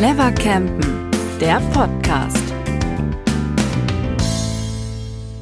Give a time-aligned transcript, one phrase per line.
[0.00, 2.54] Clever Campen, der Podcast.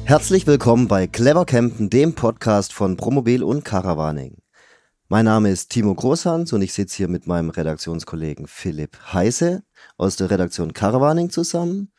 [0.03, 4.37] Herzlich willkommen bei Clever Campen, dem Podcast von Promobil und Caravaning.
[5.09, 9.61] Mein Name ist Timo Großhans und ich sitze hier mit meinem Redaktionskollegen Philipp Heise
[9.95, 11.91] aus der Redaktion Caravaning zusammen.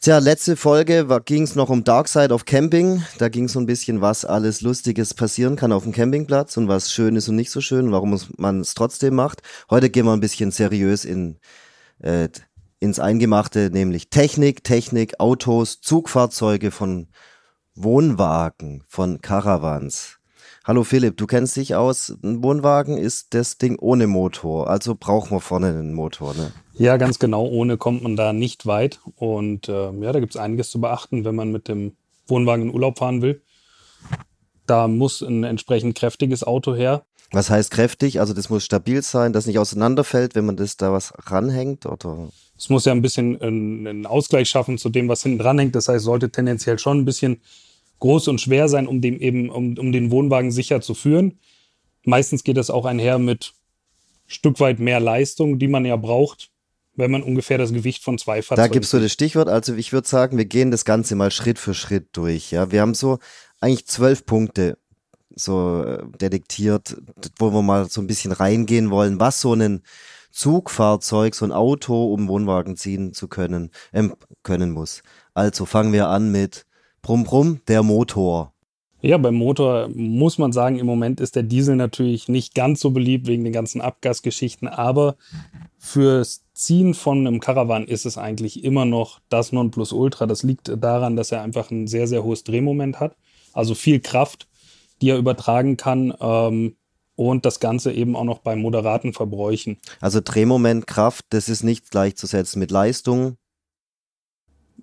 [0.00, 3.02] Tja, letzte Folge ging es noch um Dark Side of Camping.
[3.18, 6.68] Da ging es so ein bisschen, was alles Lustiges passieren kann auf dem Campingplatz und
[6.68, 9.42] was schön ist und nicht so schön warum man es trotzdem macht.
[9.68, 11.40] Heute gehen wir ein bisschen seriös in,
[11.98, 12.28] äh,
[12.78, 17.08] ins Eingemachte, nämlich Technik, Technik, Autos, Zugfahrzeuge von
[17.74, 20.17] Wohnwagen, von Caravans.
[20.68, 22.14] Hallo Philipp, du kennst dich aus.
[22.22, 26.52] Ein Wohnwagen ist das Ding ohne Motor, also brauchen wir vorne einen Motor, ne?
[26.74, 27.46] Ja, ganz genau.
[27.46, 29.00] Ohne kommt man da nicht weit.
[29.16, 31.96] Und äh, ja, da gibt es einiges zu beachten, wenn man mit dem
[32.26, 33.40] Wohnwagen in Urlaub fahren will.
[34.66, 37.02] Da muss ein entsprechend kräftiges Auto her.
[37.32, 38.20] Was heißt kräftig?
[38.20, 42.28] Also das muss stabil sein, dass nicht auseinanderfällt, wenn man das da was ranhängt, oder?
[42.58, 45.74] Es muss ja ein bisschen einen Ausgleich schaffen zu dem, was hinten dran hängt.
[45.74, 47.40] Das heißt, sollte tendenziell schon ein bisschen
[47.98, 51.38] groß und schwer sein, um, dem eben, um, um den Wohnwagen sicher zu führen.
[52.04, 53.52] Meistens geht das auch einher mit
[54.26, 56.50] Stück weit mehr Leistung, die man ja braucht,
[56.94, 58.68] wenn man ungefähr das Gewicht von zwei Fahrzeugen.
[58.68, 59.48] Da gibst du das Stichwort.
[59.48, 62.50] Also ich würde sagen, wir gehen das Ganze mal Schritt für Schritt durch.
[62.50, 63.18] Ja, wir haben so
[63.60, 64.78] eigentlich zwölf Punkte
[65.34, 66.96] so äh, detektiert,
[67.38, 69.82] wo wir mal so ein bisschen reingehen wollen, was so ein
[70.30, 75.02] Zugfahrzeug, so ein Auto, um Wohnwagen ziehen zu können, ähm, können muss.
[75.34, 76.66] Also fangen wir an mit
[77.02, 78.52] Brumm, brumm, der Motor.
[79.00, 82.90] Ja, beim Motor muss man sagen, im Moment ist der Diesel natürlich nicht ganz so
[82.90, 85.16] beliebt wegen den ganzen Abgasgeschichten, aber
[85.78, 90.26] fürs Ziehen von einem Caravan ist es eigentlich immer noch das Nonplusultra.
[90.26, 93.14] Das liegt daran, dass er einfach ein sehr, sehr hohes Drehmoment hat,
[93.52, 94.48] also viel Kraft,
[95.00, 96.74] die er übertragen kann ähm,
[97.14, 99.76] und das Ganze eben auch noch bei moderaten Verbräuchen.
[100.00, 103.36] Also Drehmoment, Kraft, das ist nicht gleichzusetzen mit Leistung,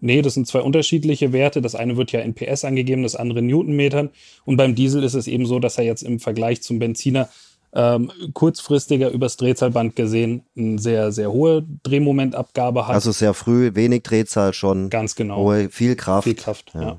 [0.01, 1.61] Nee, das sind zwei unterschiedliche Werte.
[1.61, 4.09] Das eine wird ja in PS angegeben, das andere in Newtonmetern.
[4.43, 7.29] Und beim Diesel ist es eben so, dass er jetzt im Vergleich zum Benziner
[7.73, 12.95] ähm, kurzfristiger übers Drehzahlband gesehen eine sehr, sehr hohe Drehmomentabgabe hat.
[12.95, 14.89] Also sehr früh, wenig Drehzahl schon.
[14.89, 15.37] Ganz genau.
[15.37, 16.23] Hohe, viel Kraft.
[16.23, 16.81] Viel Kraft, ja.
[16.81, 16.97] ja.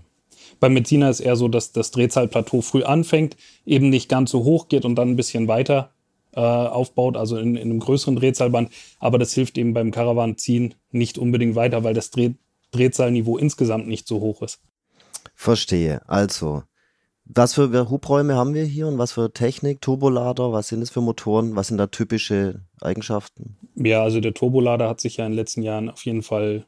[0.61, 4.69] Beim Benziner ist eher so, dass das Drehzahlplateau früh anfängt, eben nicht ganz so hoch
[4.69, 5.91] geht und dann ein bisschen weiter
[6.35, 8.71] äh, aufbaut, also in, in, einem größeren Drehzahlband.
[8.99, 12.35] Aber das hilft eben beim Caravan-Ziehen nicht unbedingt weiter, weil das Dreh
[12.73, 14.61] Drehzahlniveau insgesamt nicht so hoch ist.
[15.35, 16.01] Verstehe.
[16.09, 16.63] Also,
[17.25, 21.01] was für Hubräume haben wir hier und was für Technik, Turbolader, was sind das für
[21.01, 23.57] Motoren, was sind da typische Eigenschaften?
[23.75, 26.65] Ja, also der Turbolader hat sich ja in den letzten Jahren auf jeden Fall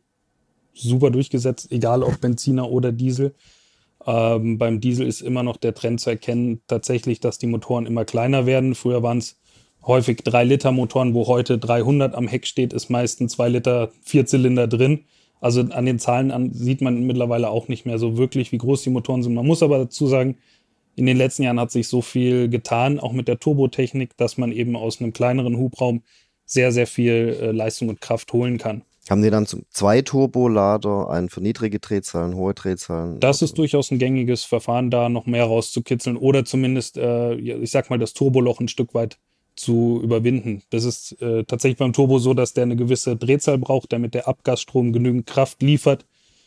[0.74, 3.34] super durchgesetzt, egal ob Benziner oder Diesel.
[4.06, 8.04] Ähm, beim Diesel ist immer noch der Trend zu erkennen, tatsächlich, dass die Motoren immer
[8.04, 8.74] kleiner werden.
[8.74, 9.36] Früher waren es
[9.86, 15.04] häufig 3-Liter-Motoren, wo heute 300 am Heck steht, ist meistens 2 Liter Vierzylinder drin.
[15.40, 18.82] Also an den Zahlen an sieht man mittlerweile auch nicht mehr so wirklich, wie groß
[18.82, 19.34] die Motoren sind.
[19.34, 20.36] Man muss aber dazu sagen,
[20.96, 24.50] in den letzten Jahren hat sich so viel getan, auch mit der Turbotechnik, dass man
[24.50, 26.02] eben aus einem kleineren Hubraum
[26.44, 28.82] sehr, sehr viel äh, Leistung und Kraft holen kann.
[29.08, 33.20] Haben die dann zwei Turbolader, einen für niedrige Drehzahlen, hohe Drehzahlen?
[33.20, 37.88] Das ist durchaus ein gängiges Verfahren, da noch mehr rauszukitzeln oder zumindest, äh, ich sag
[37.90, 39.18] mal, das Turboloch ein Stück weit
[39.58, 40.62] zu überwinden.
[40.70, 44.28] Das ist äh, tatsächlich beim Turbo so, dass der eine gewisse Drehzahl braucht, damit der
[44.28, 46.06] Abgasstrom genügend Kraft liefert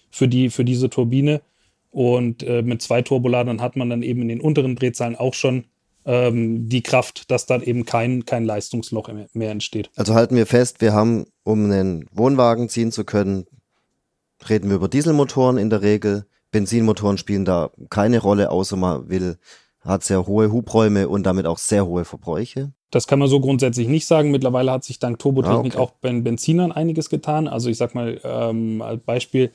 [0.09, 1.41] für, die, für diese Turbine.
[1.91, 5.65] Und äh, mit zwei Turboladern hat man dann eben in den unteren Drehzahlen auch schon
[6.05, 9.89] ähm, die Kraft, dass dann eben kein, kein Leistungsloch mehr entsteht.
[9.95, 13.45] Also halten wir fest, wir haben, um einen Wohnwagen ziehen zu können,
[14.49, 16.25] reden wir über Dieselmotoren in der Regel.
[16.51, 19.37] Benzinmotoren spielen da keine Rolle, außer man will,
[19.81, 22.73] hat sehr hohe Hubräume und damit auch sehr hohe Verbräuche.
[22.91, 24.31] Das kann man so grundsätzlich nicht sagen.
[24.31, 25.83] Mittlerweile hat sich dank Turbotechnik ah, okay.
[25.83, 27.47] auch bei den Benzinern einiges getan.
[27.47, 29.51] Also ich sag mal ähm, als Beispiel,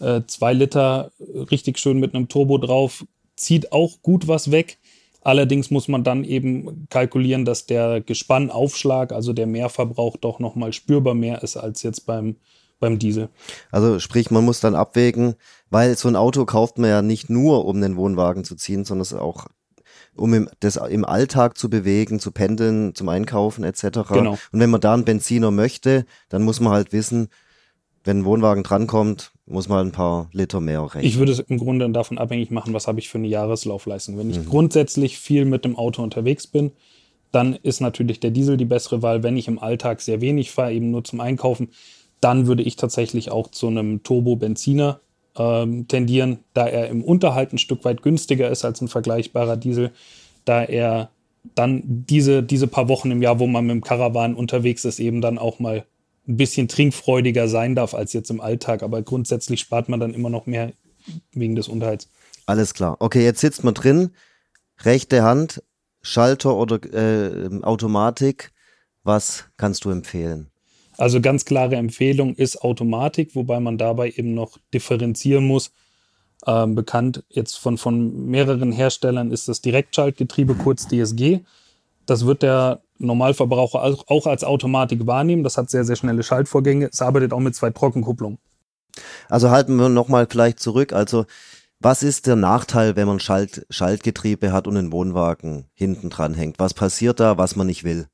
[0.00, 1.10] äh, zwei Liter
[1.50, 3.04] richtig schön mit einem Turbo drauf,
[3.36, 4.78] zieht auch gut was weg.
[5.20, 11.14] Allerdings muss man dann eben kalkulieren, dass der Gespannaufschlag, also der Mehrverbrauch, doch nochmal spürbar
[11.14, 12.36] mehr ist als jetzt beim,
[12.80, 13.28] beim Diesel.
[13.70, 15.34] Also sprich, man muss dann abwägen,
[15.70, 19.02] weil so ein Auto kauft man ja nicht nur, um den Wohnwagen zu ziehen, sondern
[19.02, 19.48] es ist auch
[20.18, 24.00] um im, das im Alltag zu bewegen, zu pendeln, zum Einkaufen etc.
[24.10, 24.32] Genau.
[24.32, 27.28] Und wenn man da einen Benziner möchte, dann muss man halt wissen,
[28.04, 31.04] wenn ein Wohnwagen drankommt, muss man ein paar Liter mehr rechnen.
[31.04, 34.18] Ich würde es im Grunde davon abhängig machen, was habe ich für eine Jahreslaufleistung.
[34.18, 34.46] Wenn ich mhm.
[34.46, 36.72] grundsätzlich viel mit dem Auto unterwegs bin,
[37.32, 39.22] dann ist natürlich der Diesel die bessere Wahl.
[39.22, 41.68] Wenn ich im Alltag sehr wenig fahre, eben nur zum Einkaufen,
[42.20, 45.00] dann würde ich tatsächlich auch zu einem Turbo-Benziner
[45.38, 49.92] ähm, tendieren, da er im Unterhalt ein Stück weit günstiger ist als ein vergleichbarer Diesel,
[50.44, 51.10] da er
[51.54, 55.20] dann diese, diese paar Wochen im Jahr, wo man mit dem Caravan unterwegs ist, eben
[55.20, 55.84] dann auch mal
[56.26, 58.82] ein bisschen trinkfreudiger sein darf als jetzt im Alltag.
[58.82, 60.72] Aber grundsätzlich spart man dann immer noch mehr
[61.32, 62.08] wegen des Unterhalts.
[62.46, 62.96] Alles klar.
[63.00, 64.10] Okay, jetzt sitzt man drin,
[64.80, 65.62] rechte Hand,
[66.02, 68.52] Schalter oder äh, Automatik.
[69.04, 70.50] Was kannst du empfehlen?
[70.98, 75.70] Also ganz klare Empfehlung ist Automatik, wobei man dabei eben noch differenzieren muss.
[76.46, 81.40] Ähm, bekannt jetzt von, von mehreren Herstellern ist das Direktschaltgetriebe, kurz DSG.
[82.04, 85.44] Das wird der Normalverbraucher auch als Automatik wahrnehmen.
[85.44, 86.88] Das hat sehr, sehr schnelle Schaltvorgänge.
[86.92, 88.38] Es arbeitet auch mit zwei Trockenkupplungen.
[89.28, 90.92] Also halten wir nochmal vielleicht zurück.
[90.92, 91.26] Also
[91.80, 96.58] was ist der Nachteil, wenn man Schalt, Schaltgetriebe hat und einen Wohnwagen hinten dran hängt?
[96.58, 98.08] Was passiert da, was man nicht will?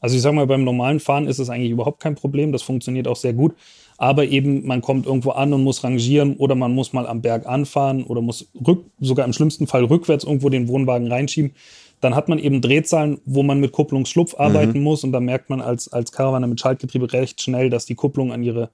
[0.00, 2.52] Also ich sage mal, beim normalen Fahren ist es eigentlich überhaupt kein Problem.
[2.52, 3.54] Das funktioniert auch sehr gut.
[3.96, 7.46] Aber eben, man kommt irgendwo an und muss rangieren oder man muss mal am Berg
[7.46, 11.52] anfahren oder muss rück, sogar im schlimmsten Fall rückwärts irgendwo den Wohnwagen reinschieben.
[12.00, 14.84] Dann hat man eben Drehzahlen, wo man mit Kupplungsschlupf arbeiten mhm.
[14.84, 15.02] muss.
[15.02, 18.44] Und da merkt man als, als Karawane mit Schaltgetriebe recht schnell, dass die Kupplung an
[18.44, 18.70] ihre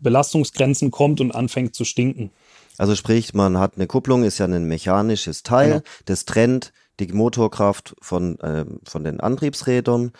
[0.00, 2.30] Belastungsgrenzen kommt und anfängt zu stinken.
[2.78, 5.82] Also sprich, man hat eine Kupplung, ist ja ein mechanisches Teil, genau.
[6.06, 10.12] das trennt die Motorkraft von, äh, von den Antriebsrädern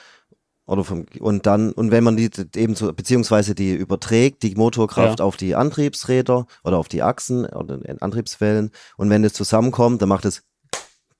[0.66, 5.18] oder vom, und dann, und wenn man die eben so, beziehungsweise die überträgt, die Motorkraft
[5.18, 5.24] ja.
[5.24, 10.24] auf die Antriebsräder oder auf die Achsen oder Antriebswellen, und wenn es zusammenkommt, dann macht
[10.24, 10.42] es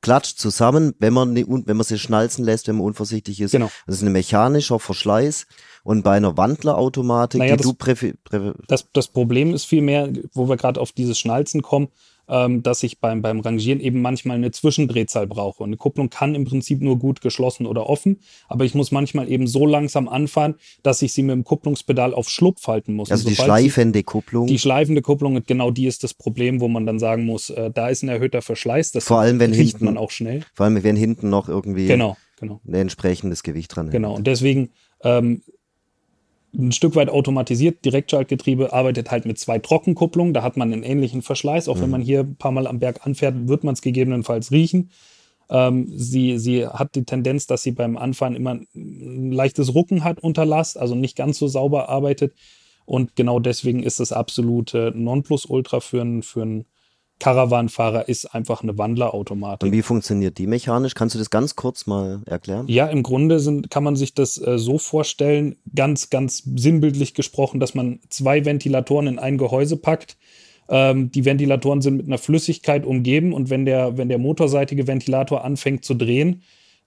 [0.05, 3.53] klatscht zusammen, wenn man, wenn man sie schnalzen lässt, wenn man unvorsichtig ist.
[3.53, 3.71] Genau.
[3.87, 5.47] Das ist ein mechanischer Verschleiß.
[5.83, 10.13] Und bei einer Wandlerautomatik, naja, die das, du präfer, präfer das, das Problem ist vielmehr,
[10.35, 11.89] wo wir gerade auf dieses Schnalzen kommen,
[12.29, 15.63] ähm, dass ich beim, beim Rangieren eben manchmal eine Zwischendrehzahl brauche.
[15.63, 19.31] Und eine Kupplung kann im Prinzip nur gut geschlossen oder offen, aber ich muss manchmal
[19.31, 23.11] eben so langsam anfahren, dass ich sie mit dem Kupplungspedal auf Schlupf halten muss.
[23.11, 24.47] Also die schleifende Kupplung.
[24.47, 27.89] Die schleifende Kupplung, genau die ist das Problem, wo man dann sagen muss, äh, da
[27.89, 28.93] ist ein erhöhter Verschleiß.
[28.93, 30.43] Das vor allem, wenn hinten, man auch schnell.
[30.55, 32.61] Vor allem, wenn hinten noch irgendwie genau, genau.
[32.67, 34.71] ein entsprechendes Gewicht dran Genau, und deswegen
[35.03, 35.43] ähm,
[36.57, 37.85] ein Stück weit automatisiert.
[37.85, 40.35] Direktschaltgetriebe arbeitet halt mit zwei Trockenkupplungen.
[40.35, 41.69] Da hat man einen ähnlichen Verschleiß.
[41.69, 41.83] Auch mhm.
[41.83, 44.91] wenn man hier ein paar Mal am Berg anfährt, wird man es gegebenenfalls riechen.
[45.51, 50.21] Ähm, sie, sie hat die Tendenz, dass sie beim Anfahren immer ein leichtes Rucken hat
[50.21, 52.35] unter Last, also nicht ganz so sauber arbeitet.
[52.87, 56.43] Und genau deswegen ist das absolute Nonplusultra für einen für
[57.21, 59.67] Caravan-Fahrer ist einfach eine Wandlerautomatik.
[59.67, 60.95] Und wie funktioniert die mechanisch?
[60.95, 62.67] Kannst du das ganz kurz mal erklären?
[62.69, 67.61] Ja, im Grunde sind, kann man sich das äh, so vorstellen, ganz, ganz sinnbildlich gesprochen,
[67.61, 70.17] dass man zwei Ventilatoren in ein Gehäuse packt.
[70.69, 75.45] Ähm, die Ventilatoren sind mit einer Flüssigkeit umgeben und wenn der, wenn der motorseitige Ventilator
[75.45, 76.43] anfängt zu drehen,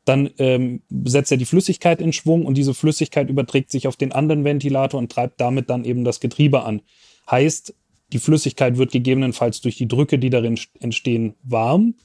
[0.05, 4.13] dann ähm, setzt er die Flüssigkeit in Schwung und diese Flüssigkeit überträgt sich auf den
[4.13, 6.81] anderen Ventilator und treibt damit dann eben das Getriebe an.
[7.29, 7.73] Heißt,
[8.13, 11.95] die Flüssigkeit wird gegebenenfalls durch die Drücke, die darin entstehen, warm.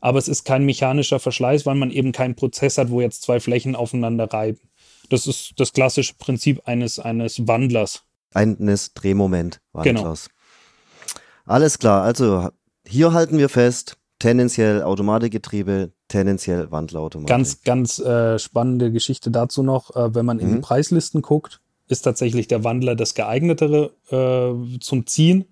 [0.00, 3.40] Aber es ist kein mechanischer Verschleiß, weil man eben keinen Prozess hat, wo jetzt zwei
[3.40, 4.60] Flächen aufeinander reiben.
[5.08, 8.04] Das ist das klassische Prinzip eines, eines Wandlers.
[8.32, 10.28] Eines Drehmoment-Wandlers.
[10.28, 11.52] Genau.
[11.52, 12.50] Alles klar, also
[12.86, 17.28] hier halten wir fest, tendenziell Automatikgetriebe, tendenziell Wandlerautomatik.
[17.28, 20.54] Ganz, ganz äh, spannende Geschichte dazu noch, äh, wenn man in mhm.
[20.56, 25.46] die Preislisten guckt ist tatsächlich der Wandler das geeignetere äh, zum Ziehen.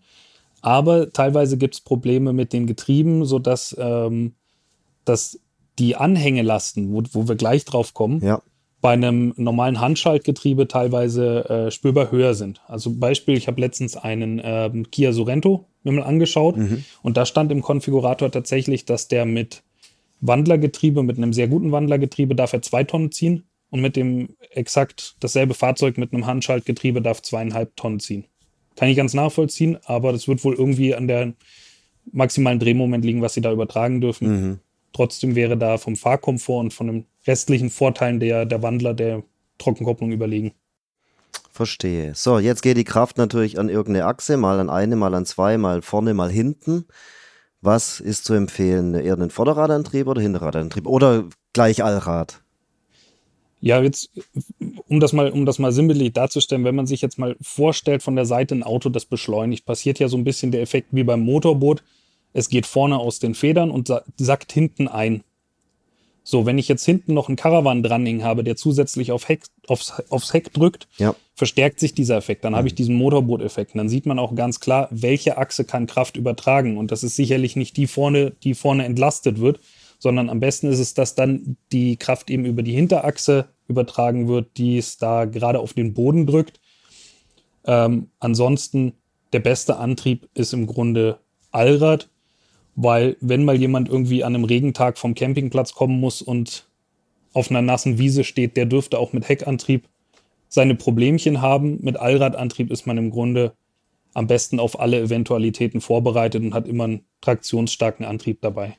[0.62, 4.34] Aber teilweise gibt es Probleme mit den Getrieben, sodass ähm,
[5.04, 5.38] dass
[5.78, 8.42] die Anhängelasten, wo, wo wir gleich drauf kommen, ja.
[8.80, 12.60] bei einem normalen Handschaltgetriebe teilweise äh, spürbar höher sind.
[12.66, 16.84] Also Beispiel, ich habe letztens einen äh, Kia Sorento mir mal angeschaut mhm.
[17.02, 19.62] und da stand im Konfigurator tatsächlich, dass der mit
[20.20, 23.44] Wandlergetriebe, mit einem sehr guten Wandlergetriebe, darf er zwei Tonnen ziehen
[23.76, 28.24] und mit dem exakt dasselbe Fahrzeug mit einem Handschaltgetriebe darf zweieinhalb Tonnen ziehen.
[28.74, 31.34] Kann ich ganz nachvollziehen, aber das wird wohl irgendwie an der
[32.10, 34.28] maximalen Drehmoment liegen, was sie da übertragen dürfen.
[34.28, 34.58] Mhm.
[34.92, 39.22] Trotzdem wäre da vom Fahrkomfort und von den restlichen Vorteilen der, der Wandler der
[39.58, 40.52] Trockenkopplung überlegen.
[41.50, 42.14] Verstehe.
[42.14, 45.58] So, jetzt geht die Kraft natürlich an irgendeine Achse, mal an eine, mal an zwei,
[45.58, 46.86] mal vorne, mal hinten.
[47.60, 48.94] Was ist zu empfehlen?
[48.94, 50.86] Eher einen Vorderradantrieb oder Hinterradantrieb?
[50.86, 52.42] Oder gleich Allrad?
[53.60, 54.10] Ja, jetzt,
[54.88, 58.14] um das mal, um das mal sinnbildlich darzustellen, wenn man sich jetzt mal vorstellt, von
[58.14, 61.20] der Seite ein Auto, das beschleunigt, passiert ja so ein bisschen der Effekt wie beim
[61.20, 61.82] Motorboot.
[62.32, 65.22] Es geht vorne aus den Federn und sackt hinten ein.
[66.28, 70.02] So, wenn ich jetzt hinten noch einen Caravan dranhängen habe, der zusätzlich auf Heck, aufs,
[70.10, 71.14] aufs Heck drückt, ja.
[71.34, 72.44] verstärkt sich dieser Effekt.
[72.44, 72.56] Dann mhm.
[72.56, 73.74] habe ich diesen Motorboot-Effekt.
[73.74, 76.78] Und dann sieht man auch ganz klar, welche Achse kann Kraft übertragen.
[76.78, 79.60] Und das ist sicherlich nicht die vorne, die vorne entlastet wird,
[79.98, 84.56] sondern am besten ist es, dass dann die Kraft eben über die Hinterachse übertragen wird,
[84.56, 86.60] die es da gerade auf den Boden drückt.
[87.66, 88.92] Ähm, ansonsten
[89.32, 91.18] der beste Antrieb ist im Grunde
[91.50, 92.08] Allrad,
[92.74, 96.68] weil wenn mal jemand irgendwie an einem Regentag vom Campingplatz kommen muss und
[97.32, 99.88] auf einer nassen Wiese steht, der dürfte auch mit Heckantrieb
[100.48, 101.78] seine Problemchen haben.
[101.82, 103.52] Mit Allradantrieb ist man im Grunde
[104.14, 108.76] am besten auf alle Eventualitäten vorbereitet und hat immer einen traktionsstarken Antrieb dabei.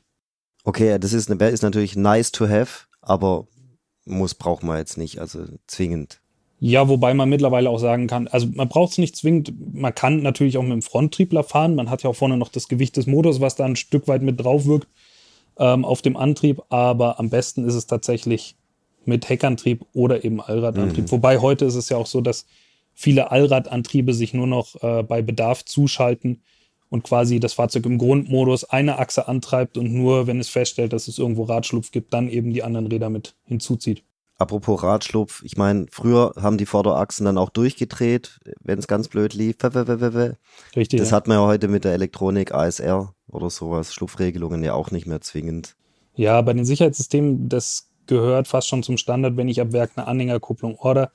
[0.64, 3.46] Okay, das ist, eine, ist natürlich nice to have, aber
[4.04, 6.20] muss, braucht man jetzt nicht, also zwingend.
[6.60, 10.22] Ja, wobei man mittlerweile auch sagen kann, also man braucht es nicht zwingend, man kann
[10.22, 13.06] natürlich auch mit dem Fronttriebler fahren, man hat ja auch vorne noch das Gewicht des
[13.06, 14.88] Motors, was da ein Stück weit mit drauf wirkt
[15.58, 18.56] ähm, auf dem Antrieb, aber am besten ist es tatsächlich
[19.04, 21.04] mit Heckantrieb oder eben Allradantrieb.
[21.04, 21.10] Mhm.
[21.12, 22.46] Wobei heute ist es ja auch so, dass
[22.92, 26.42] viele Allradantriebe sich nur noch äh, bei Bedarf zuschalten
[26.90, 31.08] und quasi das Fahrzeug im Grundmodus eine Achse antreibt und nur, wenn es feststellt, dass
[31.08, 34.02] es irgendwo Radschlupf gibt, dann eben die anderen Räder mit hinzuzieht.
[34.40, 39.34] Apropos Radschlupf, ich meine, früher haben die Vorderachsen dann auch durchgedreht, wenn es ganz blöd
[39.34, 39.56] lief.
[40.76, 41.00] Richtig.
[41.00, 41.16] Das ja.
[41.16, 45.20] hat man ja heute mit der Elektronik ASR oder sowas, Schlupfregelungen ja auch nicht mehr
[45.20, 45.74] zwingend.
[46.14, 50.06] Ja, bei den Sicherheitssystemen, das gehört fast schon zum Standard, wenn ich ab Werk eine
[50.06, 51.10] Anhängerkupplung order,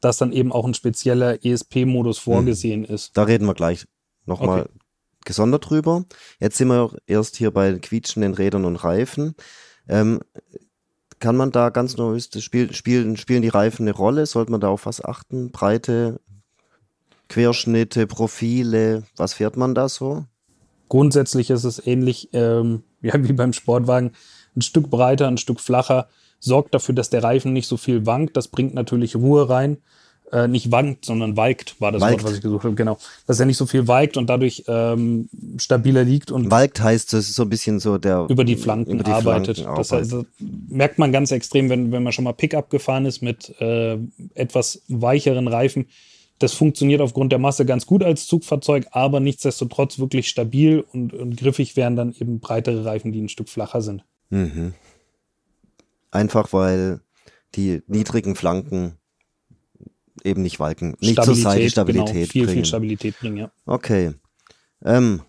[0.00, 2.32] dass dann eben auch ein spezieller ESP-Modus hm.
[2.32, 2.94] vorgesehen hm.
[2.94, 3.16] ist.
[3.16, 3.86] Da reden wir gleich
[4.26, 4.70] nochmal okay.
[5.24, 6.04] Gesondert drüber.
[6.40, 9.34] Jetzt sind wir erst hier bei quietschenden Rädern und Reifen.
[9.88, 10.20] Ähm,
[11.18, 14.26] kann man da ganz neu, spiel, spielen, spielen die Reifen eine Rolle?
[14.26, 15.50] Sollte man da auf was achten?
[15.50, 16.20] Breite,
[17.28, 20.24] Querschnitte, Profile, was fährt man da so?
[20.88, 24.12] Grundsätzlich ist es ähnlich ähm, ja, wie beim Sportwagen.
[24.56, 28.36] Ein Stück breiter, ein Stück flacher, sorgt dafür, dass der Reifen nicht so viel wankt.
[28.36, 29.78] Das bringt natürlich Ruhe rein
[30.34, 32.22] äh, nicht wankt, sondern walkt, war das walkt.
[32.22, 32.74] Wort, was ich gesucht habe.
[32.74, 32.98] Genau.
[33.26, 36.50] Dass er nicht so viel walkt und dadurch ähm, stabiler liegt und.
[36.50, 38.26] Walkt heißt, das ist so ein bisschen so der.
[38.28, 39.58] Über die Flanken über die arbeitet.
[39.58, 40.24] Flanken das, heißt, das
[40.68, 43.96] merkt man ganz extrem, wenn, wenn man schon mal Pickup gefahren ist mit äh,
[44.34, 45.86] etwas weicheren Reifen.
[46.40, 51.36] Das funktioniert aufgrund der Masse ganz gut als Zugfahrzeug, aber nichtsdestotrotz wirklich stabil und, und
[51.36, 54.04] griffig wären dann eben breitere Reifen, die ein Stück flacher sind.
[54.30, 54.74] Mhm.
[56.10, 57.00] Einfach weil
[57.54, 58.98] die niedrigen Flanken
[60.24, 62.56] eben nicht walken, nicht zur Seite Stabilität genau, viel, bringen.
[62.56, 63.50] viel Stabilität bringen, ja.
[63.66, 64.12] Okay.
[64.84, 65.22] Ähm,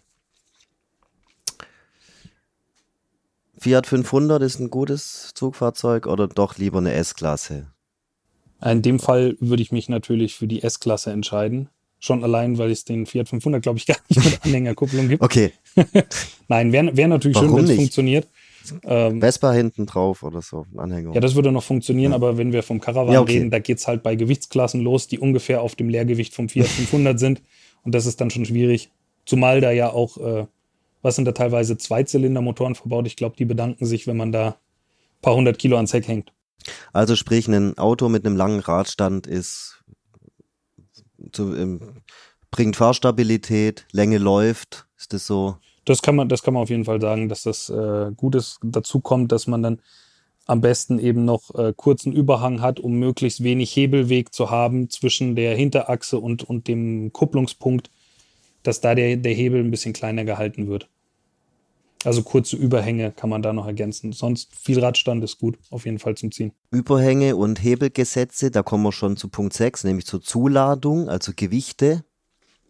[3.58, 7.68] Fiat 500 ist ein gutes Zugfahrzeug oder doch lieber eine S-Klasse?
[8.64, 11.70] In dem Fall würde ich mich natürlich für die S-Klasse entscheiden.
[12.00, 15.24] Schon allein, weil es den Fiat 500, glaube ich, gar nicht mit Anhängerkupplung gibt.
[15.24, 15.52] Okay.
[16.48, 18.28] Nein, wäre wär natürlich Warum schön, wenn es funktioniert.
[18.84, 21.14] Ähm, Vespa hinten drauf oder so, ein Anhänger.
[21.14, 22.16] Ja, das würde noch funktionieren, ja.
[22.16, 23.34] aber wenn wir vom Caravan ja, okay.
[23.34, 26.68] reden, da geht es halt bei Gewichtsklassen los, die ungefähr auf dem Leergewicht vom Fiat
[26.68, 27.42] 500 sind.
[27.84, 28.92] Und das ist dann schon schwierig.
[29.26, 30.46] Zumal da ja auch, äh,
[31.02, 33.08] was sind da teilweise Zweizylindermotoren verbaut?
[33.08, 36.32] Ich glaube, die bedanken sich, wenn man da ein paar hundert Kilo ans Heck hängt.
[36.94, 39.84] Also sprich, ein Auto mit einem langen Radstand ist
[41.32, 42.02] zu, ähm,
[42.52, 45.58] bringt Fahrstabilität, Länge läuft, ist das so?
[45.86, 48.60] Das kann man, das kann man auf jeden Fall sagen, dass das äh, gut ist.
[48.64, 49.80] Dazu kommt, dass man dann
[50.48, 55.36] am besten eben noch äh, kurzen Überhang hat, um möglichst wenig Hebelweg zu haben zwischen
[55.36, 57.90] der Hinterachse und, und dem Kupplungspunkt,
[58.64, 60.90] dass da der, der Hebel ein bisschen kleiner gehalten wird.
[62.04, 64.12] Also kurze Überhänge kann man da noch ergänzen.
[64.12, 66.52] Sonst viel Radstand ist gut, auf jeden Fall zum Ziehen.
[66.70, 72.04] Überhänge und Hebelgesetze, da kommen wir schon zu Punkt 6, nämlich zur Zuladung, also Gewichte.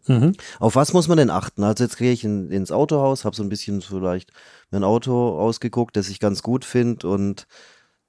[0.08, 0.34] Mhm.
[0.60, 1.64] Auf was muss man denn achten?
[1.64, 4.32] Also jetzt gehe ich in, ins Autohaus, habe so ein bisschen vielleicht
[4.72, 7.48] mein Auto ausgeguckt, das ich ganz gut finde und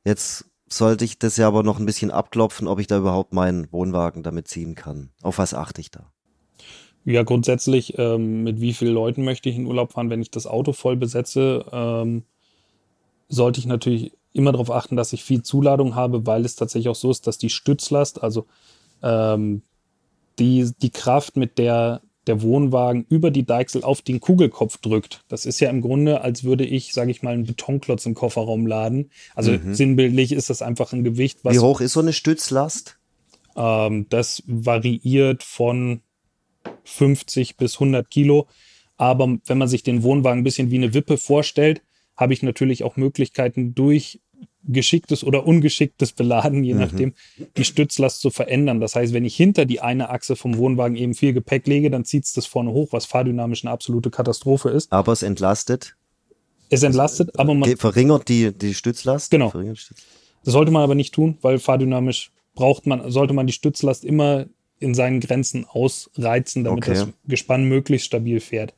[0.04, 3.70] jetzt sollte ich das ja aber noch ein bisschen abklopfen, ob ich da überhaupt meinen
[3.72, 5.10] Wohnwagen damit ziehen kann.
[5.22, 6.10] Auf was achte ich da?
[7.04, 10.48] Ja, grundsätzlich, ähm, mit wie vielen Leuten möchte ich in Urlaub fahren, wenn ich das
[10.48, 12.24] Auto voll besetze, ähm,
[13.28, 16.96] sollte ich natürlich immer darauf achten, dass ich viel Zuladung habe, weil es tatsächlich auch
[16.96, 18.46] so ist, dass die Stützlast, also
[19.02, 19.62] ähm,
[20.38, 25.25] die, die Kraft, mit der der Wohnwagen über die Deichsel auf den Kugelkopf drückt.
[25.28, 28.66] Das ist ja im Grunde, als würde ich, sage ich mal, einen Betonklotz im Kofferraum
[28.66, 29.11] laden.
[29.35, 29.75] Also mhm.
[29.75, 31.40] sinnbildlich ist das einfach ein Gewicht.
[31.43, 32.99] Was, Wie hoch ist so eine Stützlast?
[33.57, 36.00] Ähm, das variiert von
[36.85, 38.49] 50 bis 100 Kilo.
[38.97, 41.83] Aber wenn man sich den Wohnwagen ein bisschen wie eine Wippe vorstellt,
[42.16, 44.21] habe ich natürlich auch Möglichkeiten durch
[44.68, 46.80] geschicktes oder ungeschicktes Beladen, je mhm.
[46.80, 47.14] nachdem,
[47.56, 48.80] die Stützlast zu verändern.
[48.80, 52.04] Das heißt, wenn ich hinter die eine Achse vom Wohnwagen eben viel Gepäck lege, dann
[52.04, 54.92] zieht es das vorne hoch, was fahrdynamisch eine absolute Katastrophe ist.
[54.92, 55.96] Aber es entlastet.
[56.68, 57.76] Es entlastet, aber man.
[57.76, 59.30] Verringert die, die Stützlast.
[59.30, 59.52] Genau.
[59.52, 64.46] Das sollte man aber nicht tun, weil fahrdynamisch braucht man, sollte man die Stützlast immer
[64.78, 66.94] in seinen Grenzen ausreizen, damit okay.
[66.94, 68.75] das Gespann möglichst stabil fährt.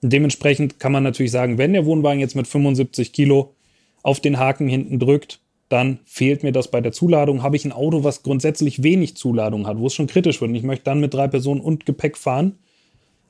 [0.00, 3.54] Und dementsprechend kann man natürlich sagen, wenn der Wohnwagen jetzt mit 75 Kilo
[4.02, 7.42] auf den Haken hinten drückt, dann fehlt mir das bei der Zuladung.
[7.42, 10.54] Habe ich ein Auto, was grundsätzlich wenig Zuladung hat, wo es schon kritisch wird und
[10.54, 12.58] ich möchte dann mit drei Personen und Gepäck fahren,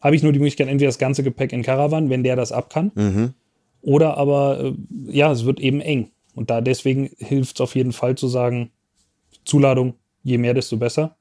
[0.01, 2.71] habe ich nur die Möglichkeit, entweder das ganze Gepäck in Caravan, wenn der das ab
[2.71, 3.35] kann, mhm.
[3.83, 4.73] oder aber, äh,
[5.07, 6.11] ja, es wird eben eng.
[6.35, 8.71] Und da deswegen hilft es auf jeden Fall zu sagen,
[9.45, 11.17] Zuladung je mehr, desto besser.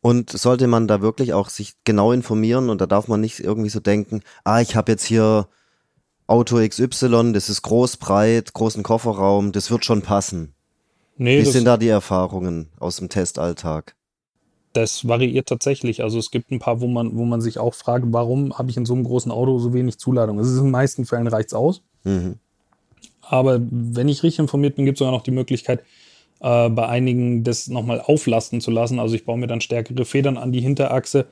[0.00, 3.70] Und sollte man da wirklich auch sich genau informieren und da darf man nicht irgendwie
[3.70, 5.48] so denken, ah, ich habe jetzt hier
[6.26, 10.54] Auto XY, das ist groß, breit, großen Kofferraum, das wird schon passen.
[11.16, 13.94] Nee, Wie sind da die Erfahrungen aus dem Testalltag?
[14.74, 16.02] das variiert tatsächlich.
[16.02, 18.76] Also es gibt ein paar, wo man, wo man sich auch fragt, warum habe ich
[18.76, 20.38] in so einem großen Auto so wenig Zuladung?
[20.38, 21.82] Also in den meisten Fällen reicht es aus.
[22.02, 22.36] Mhm.
[23.22, 25.80] Aber wenn ich richtig informiert bin, gibt es sogar noch die Möglichkeit,
[26.40, 28.98] äh, bei einigen das nochmal auflasten zu lassen.
[28.98, 31.26] Also ich baue mir dann stärkere Federn an die Hinterachse,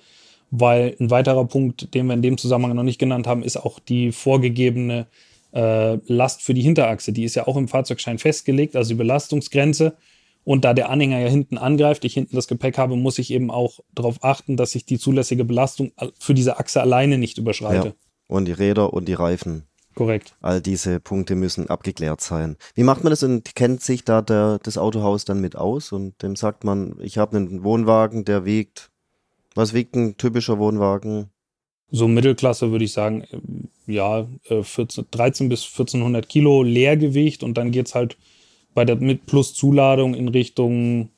[0.52, 3.80] weil ein weiterer Punkt, den wir in dem Zusammenhang noch nicht genannt haben, ist auch
[3.80, 5.06] die vorgegebene
[5.54, 7.12] äh, Last für die Hinterachse.
[7.12, 9.97] Die ist ja auch im Fahrzeugschein festgelegt, also die Belastungsgrenze.
[10.44, 13.50] Und da der Anhänger ja hinten angreift, ich hinten das Gepäck habe, muss ich eben
[13.50, 17.88] auch darauf achten, dass ich die zulässige Belastung für diese Achse alleine nicht überschreite.
[17.88, 17.94] Ja.
[18.26, 19.64] Und die Räder und die Reifen.
[19.94, 20.37] Korrekt.
[20.40, 22.56] All diese Punkte müssen abgeklärt sein.
[22.75, 26.23] Wie macht man das und kennt sich da der, das Autohaus dann mit aus und
[26.23, 28.92] dem sagt man, ich habe einen Wohnwagen, der wiegt,
[29.54, 31.30] was wiegt ein typischer Wohnwagen?
[31.90, 37.59] So Mittelklasse würde ich sagen, äh, ja, äh, 14, 13 bis 1400 Kilo Leergewicht und
[37.59, 38.16] dann geht es halt
[38.75, 41.11] bei der mit plus Zuladung in Richtung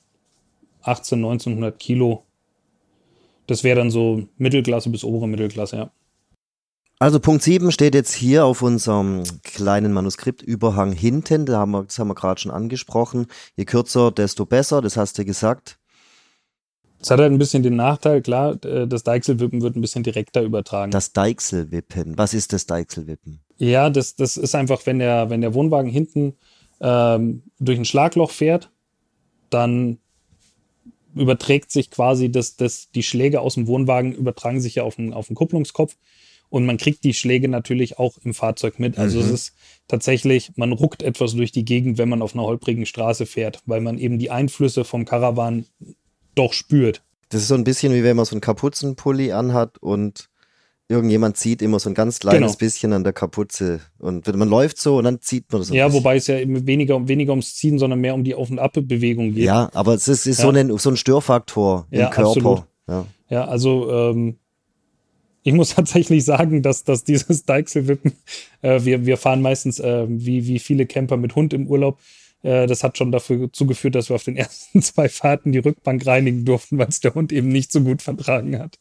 [0.83, 2.25] 18, 1900 Kilo.
[3.47, 5.91] Das wäre dann so Mittelklasse bis obere Mittelklasse, ja.
[6.99, 11.99] Also Punkt 7 steht jetzt hier auf unserem kleinen Manuskriptüberhang hinten, da haben wir, das
[11.99, 13.27] haben wir gerade schon angesprochen.
[13.57, 15.79] Je kürzer, desto besser, das hast du gesagt.
[17.05, 20.41] Es hat halt ein bisschen den Nachteil, klar, äh, das Deichselwippen wird ein bisschen direkter
[20.41, 20.91] übertragen.
[20.91, 23.41] Das Deichselwippen, was ist das Deichselwippen?
[23.59, 26.35] ja, das, das ist einfach, wenn der, wenn der Wohnwagen hinten
[26.81, 28.71] ähm, durch ein Schlagloch fährt,
[29.51, 29.99] dann
[31.15, 35.13] überträgt sich quasi das, das, die Schläge aus dem Wohnwagen übertragen sich ja auf den,
[35.13, 35.97] auf den Kupplungskopf
[36.49, 38.99] und man kriegt die Schläge natürlich auch im Fahrzeug mit.
[38.99, 39.25] Also Mhm.
[39.27, 39.55] es ist
[39.89, 43.81] tatsächlich, man ruckt etwas durch die Gegend, wenn man auf einer holprigen Straße fährt, weil
[43.81, 45.67] man eben die Einflüsse vom Karawan
[46.35, 47.03] doch spürt.
[47.31, 50.29] Das ist so ein bisschen wie wenn man so einen Kapuzenpulli anhat und
[50.89, 52.59] irgendjemand zieht immer so ein ganz kleines Genau.
[52.59, 55.87] bisschen an der Kapuze und wenn man läuft so und dann zieht man so ja,
[55.87, 56.01] bisschen.
[56.01, 59.45] wobei es ja weniger, weniger ums Ziehen, sondern mehr um die Auf- und Abbewegung geht.
[59.45, 60.45] Ja, aber es ist, ist Ja.
[60.45, 62.29] So, ein, so ein Störfaktor Ja, im Körper.
[62.31, 62.63] absolut.
[62.87, 63.07] Ja.
[63.31, 64.37] Ja, also ähm,
[65.43, 68.13] ich muss tatsächlich sagen, dass, dass dieses Deichselwippen,
[68.61, 71.99] äh, wir, wir fahren meistens äh, wie, wie viele Camper mit Hund im Urlaub.
[72.45, 76.07] Äh, das hat schon dafür zugeführt, dass wir auf den ersten zwei Fahrten die Rückbank
[76.07, 78.79] reinigen durften, weil es der Hund eben nicht so gut vertragen hat.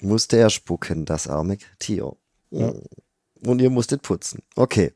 [0.00, 2.12] Musste er spucken, das arme Tier.
[2.50, 2.72] Ja.
[3.44, 4.42] Und ihr musstet putzen.
[4.56, 4.92] Okay.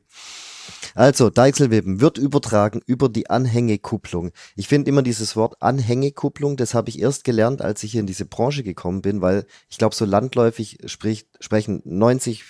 [0.95, 4.31] Also, Deichselwippen wird übertragen über die Anhängekupplung.
[4.55, 8.07] Ich finde immer dieses Wort Anhängekupplung, das habe ich erst gelernt, als ich hier in
[8.07, 12.43] diese Branche gekommen bin, weil ich glaube, so landläufig spricht, sprechen 90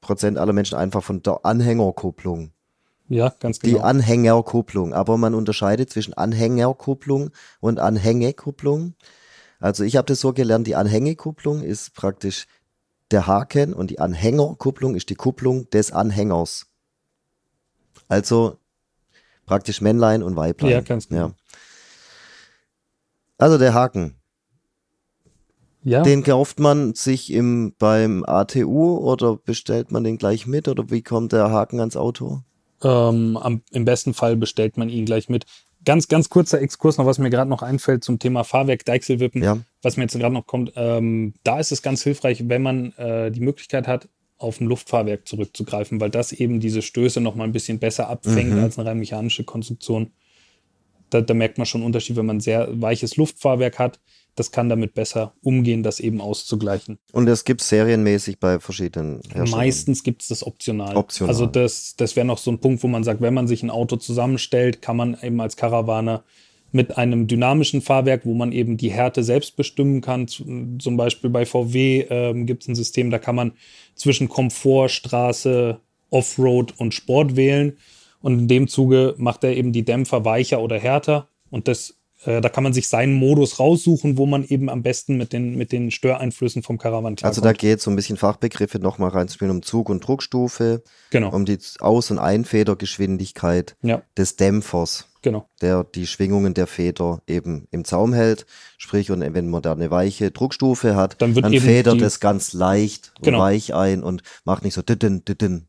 [0.00, 2.52] Prozent aller Menschen einfach von der Anhängerkupplung.
[3.12, 3.82] Ja, ganz Die genau.
[3.82, 4.94] Anhängerkupplung.
[4.94, 8.94] Aber man unterscheidet zwischen Anhängerkupplung und Anhängekupplung.
[9.60, 12.46] Also ich habe das so gelernt, die Anhängekupplung ist praktisch
[13.10, 16.68] der Haken und die Anhängerkupplung ist die Kupplung des Anhängers.
[18.08, 18.56] Also
[19.44, 20.70] praktisch Männlein und Weiblein.
[20.70, 21.26] Ja, ganz genau.
[21.28, 21.34] Ja.
[23.36, 24.16] Also der Haken,
[25.84, 30.88] ja, den kauft man sich im, beim ATU oder bestellt man den gleich mit oder
[30.88, 32.42] wie kommt der Haken ans Auto?
[32.82, 35.44] Ähm, am, im besten Fall bestellt man ihn gleich mit.
[35.84, 39.42] Ganz, ganz kurzer Exkurs noch, was mir gerade noch einfällt zum Thema Fahrwerk, Deichselwippen.
[39.42, 39.58] Ja.
[39.82, 43.30] was mir jetzt gerade noch kommt, ähm, da ist es ganz hilfreich, wenn man äh,
[43.32, 47.52] die Möglichkeit hat, auf ein Luftfahrwerk zurückzugreifen, weil das eben diese Stöße noch mal ein
[47.52, 48.58] bisschen besser abfängt Mhm.
[48.60, 50.12] als eine rein mechanische Konstruktion.
[51.10, 54.00] Da, da merkt man schon einen Unterschied, wenn man ein sehr weiches Luftfahrwerk hat.
[54.34, 56.98] Das kann damit besser umgehen, das eben auszugleichen.
[57.12, 59.50] Und das gibt serienmäßig bei verschiedenen Herstellern.
[59.50, 60.96] Meistens gibt es das optional.
[60.96, 61.28] Optional.
[61.28, 63.70] Also das, das wäre noch so ein Punkt, wo man sagt, wenn man sich ein
[63.70, 66.24] Auto zusammenstellt, kann man eben als Caravaner
[66.72, 70.26] mit einem dynamischen Fahrwerk, wo man eben die Härte selbst bestimmen kann.
[70.26, 73.52] Zum Beispiel bei VW ähm, gibt es ein System, da kann man
[73.94, 75.78] zwischen Komfort, Straße,
[76.10, 77.76] Offroad und Sport wählen.
[78.22, 81.28] Und in dem Zuge macht er eben die Dämpfer weicher oder härter.
[81.50, 85.32] Und das, da kann man sich seinen Modus raussuchen, wo man eben am besten mit
[85.32, 87.24] den, mit den Störeinflüssen vom Caravan klarkommt.
[87.24, 91.30] Also da geht so ein bisschen Fachbegriffe nochmal reinspielen um Zug- und Druckstufe, genau.
[91.34, 95.48] um die Aus- und Einfedergeschwindigkeit Ja, des Dämpfers, genau.
[95.60, 98.46] der die Schwingungen der Feder eben im Zaum hält.
[98.78, 103.12] Sprich, und wenn man da eine weiche Druckstufe hat, Dann eben federt es ganz leicht
[103.18, 103.40] und Genau.
[103.40, 105.68] weich ein und macht nicht so ditten, ditten.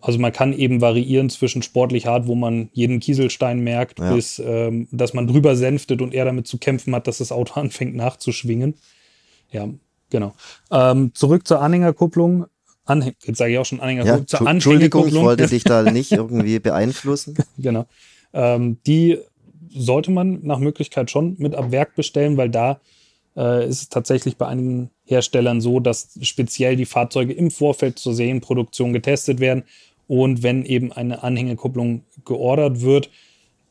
[0.00, 4.14] Ja, also man kann eben variieren zwischen sportlich hart, wo man jeden Kieselstein merkt, Ja.
[4.14, 7.54] bis ähm, dass man drüber sänftet und er damit zu kämpfen hat, dass das Auto
[7.60, 8.74] anfängt nachzuschwingen.
[9.50, 9.68] Ja,
[10.10, 10.34] genau.
[10.70, 12.46] Ähm, zurück zur Anhängerkupplung.
[12.84, 14.26] Anhäng jetzt sage ich auch schon Ja, Anhängerkupplung.
[14.26, 17.36] zur tu- Entschuldigung, ich wollte dich da nicht irgendwie beeinflussen.
[17.58, 17.86] genau.
[18.32, 19.18] Ähm, die
[19.70, 22.80] sollte man nach Möglichkeit schon mit ab Werk bestellen, weil da
[23.36, 28.14] äh, ist es tatsächlich bei einigen Herstellern so, dass speziell die Fahrzeuge im Vorfeld zur
[28.14, 29.64] Serienproduktion getestet werden.
[30.08, 33.10] Und wenn eben eine Anhängekupplung geordert wird,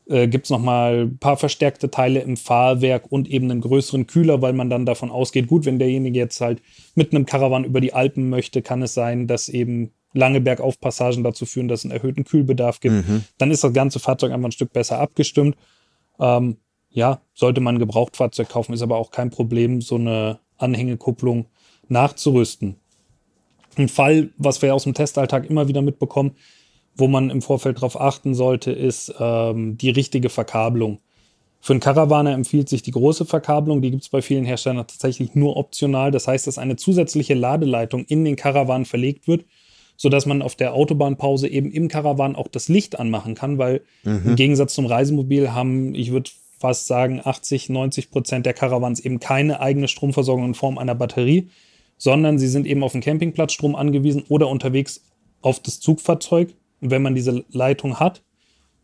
[0.08, 4.40] äh, gibt es nochmal ein paar verstärkte Teile im Fahrwerk und eben einen größeren Kühler,
[4.40, 6.62] weil man dann davon ausgeht, gut, wenn derjenige jetzt halt
[6.94, 11.44] mit einem Caravan über die Alpen möchte, kann es sein, dass eben lange Bergaufpassagen dazu
[11.44, 13.06] führen, dass es einen erhöhten Kühlbedarf gibt.
[13.06, 13.24] Mhm.
[13.36, 15.56] Dann ist das ganze Fahrzeug einfach ein Stück besser abgestimmt.
[16.18, 16.56] Ähm,
[16.90, 21.46] ja, sollte man ein Gebrauchtfahrzeug kaufen, ist aber auch kein Problem, so eine Anhängekupplung
[21.88, 22.76] nachzurüsten.
[23.78, 26.32] Ein Fall, was wir aus dem Testalltag immer wieder mitbekommen,
[26.96, 30.98] wo man im Vorfeld darauf achten sollte, ist ähm, die richtige Verkabelung.
[31.60, 35.34] Für einen Caravaner empfiehlt sich die große Verkabelung, die gibt es bei vielen Herstellern tatsächlich
[35.34, 36.10] nur optional.
[36.10, 39.44] Das heißt, dass eine zusätzliche Ladeleitung in den Caravan verlegt wird,
[39.96, 44.22] sodass man auf der Autobahnpause eben im Caravan auch das Licht anmachen kann, weil mhm.
[44.24, 49.20] im Gegensatz zum Reisemobil haben, ich würde fast sagen, 80, 90 Prozent der Caravans eben
[49.20, 51.50] keine eigene Stromversorgung in Form einer Batterie,
[51.98, 55.02] sondern sie sind eben auf den Campingplatzstrom angewiesen oder unterwegs
[55.42, 56.54] auf das Zugfahrzeug.
[56.80, 58.22] Und wenn man diese Leitung hat,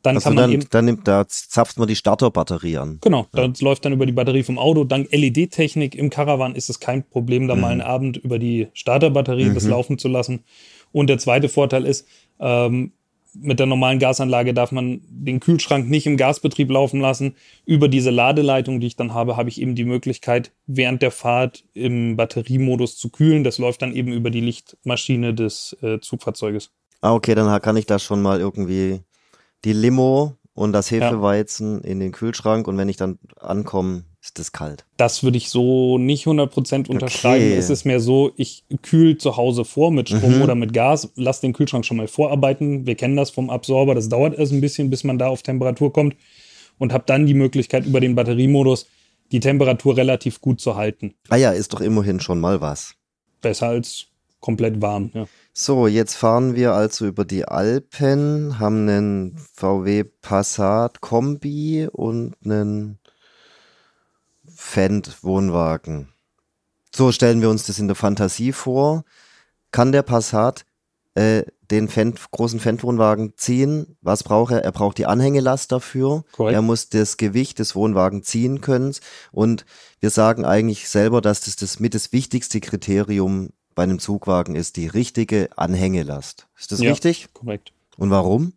[0.03, 0.67] dann also kann man dann, eben.
[0.71, 2.99] Dann nimmt, da zapft man die Starterbatterie an.
[3.01, 3.49] Genau, ja.
[3.49, 4.85] das läuft dann über die Batterie vom Auto.
[4.85, 7.61] Dank LED-Technik im Caravan ist es kein Problem, da mhm.
[7.61, 9.55] mal einen Abend über die Starterbatterie mhm.
[9.55, 10.45] das laufen zu lassen.
[10.93, 12.07] Und der zweite Vorteil ist,
[12.39, 12.93] ähm,
[13.35, 17.35] mit der normalen Gasanlage darf man den Kühlschrank nicht im Gasbetrieb laufen lassen.
[17.67, 21.65] Über diese Ladeleitung, die ich dann habe, habe ich eben die Möglichkeit, während der Fahrt
[21.75, 23.45] im Batteriemodus zu kühlen.
[23.45, 26.71] Das läuft dann eben über die Lichtmaschine des äh, Zugfahrzeuges.
[27.01, 29.01] Ah, okay, dann kann ich da schon mal irgendwie
[29.65, 31.91] die Limo und das Hefeweizen ja.
[31.91, 34.87] in den Kühlschrank und wenn ich dann ankomme, ist das kalt.
[34.97, 37.45] Das würde ich so nicht 100% unterschreiben.
[37.45, 37.57] Okay.
[37.57, 40.43] Es ist mehr so, ich kühl zu Hause vor mit Strom mhm.
[40.43, 42.87] oder mit Gas, lass den Kühlschrank schon mal vorarbeiten.
[42.87, 45.93] Wir kennen das vom Absorber, das dauert erst ein bisschen, bis man da auf Temperatur
[45.93, 46.17] kommt
[46.79, 48.87] und habe dann die Möglichkeit über den Batteriemodus
[49.31, 51.15] die Temperatur relativ gut zu halten.
[51.29, 52.95] Ah ja, ist doch immerhin schon mal was.
[53.43, 54.07] Besser als
[54.41, 55.27] komplett warm, ja.
[55.53, 62.99] So, jetzt fahren wir also über die Alpen, haben einen VW Passat Kombi und einen
[64.65, 66.09] Fendt-Wohnwagen.
[66.93, 69.05] So stellen wir uns das in der Fantasie vor.
[69.71, 70.65] Kann der Passat
[71.15, 73.97] äh, den Fendt, großen Fendt-Wohnwagen ziehen?
[74.01, 74.65] Was braucht er?
[74.65, 76.25] Er braucht die Anhängelast dafür.
[76.33, 76.55] Korrekt.
[76.55, 78.97] Er muss das Gewicht des Wohnwagens ziehen können.
[79.31, 79.65] Und
[80.01, 84.77] wir sagen eigentlich selber, dass das, das mit das wichtigste Kriterium bei einem Zugwagen ist,
[84.77, 86.49] die richtige Anhängelast.
[86.59, 87.29] Ist das ja, richtig?
[87.33, 87.73] Korrekt.
[87.97, 88.55] Und warum?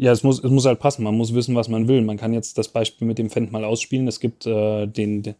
[0.00, 1.04] Ja, es muss, es muss halt passen.
[1.04, 2.00] Man muss wissen, was man will.
[2.00, 4.08] Man kann jetzt das Beispiel mit dem Fendt mal ausspielen.
[4.08, 5.34] Es gibt äh, den, den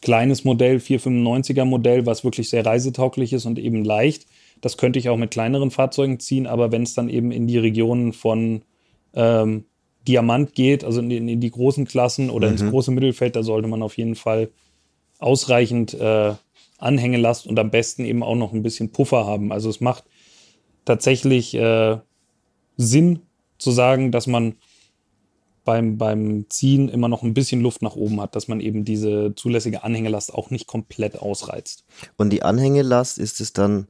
[0.00, 4.26] kleines Modell, 495er Modell, was wirklich sehr reisetauglich ist und eben leicht.
[4.60, 7.58] Das könnte ich auch mit kleineren Fahrzeugen ziehen, aber wenn es dann eben in die
[7.58, 8.62] Regionen von
[9.14, 9.66] ähm,
[10.08, 12.54] Diamant geht, also in die, in die großen Klassen oder mhm.
[12.54, 14.50] ins große Mittelfeld, da sollte man auf jeden Fall
[15.20, 16.34] ausreichend äh,
[16.78, 19.52] Anhängelast und am besten eben auch noch ein bisschen Puffer haben.
[19.52, 20.02] Also es macht
[20.84, 21.98] tatsächlich äh,
[22.76, 23.20] Sinn,
[23.62, 24.56] zu sagen, dass man
[25.64, 29.34] beim, beim Ziehen immer noch ein bisschen Luft nach oben hat, dass man eben diese
[29.36, 31.84] zulässige Anhängelast auch nicht komplett ausreizt.
[32.16, 33.88] Und die Anhängelast ist es dann,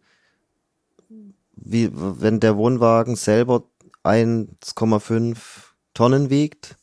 [1.54, 3.64] wie wenn der Wohnwagen selber
[4.04, 5.36] 1,5
[5.94, 6.76] Tonnen wiegt?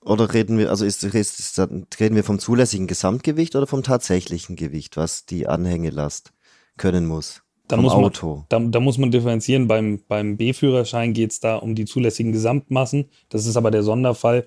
[0.00, 1.58] Oder reden wir, also ist, ist, ist,
[2.00, 6.32] reden wir vom zulässigen Gesamtgewicht oder vom tatsächlichen Gewicht, was die Anhängelast
[6.76, 7.42] können muss?
[7.72, 9.66] Da muss, man, da, da, muss man differenzieren.
[9.66, 13.06] Beim, beim B-Führerschein geht es da um die zulässigen Gesamtmassen.
[13.30, 14.46] Das ist aber der Sonderfall.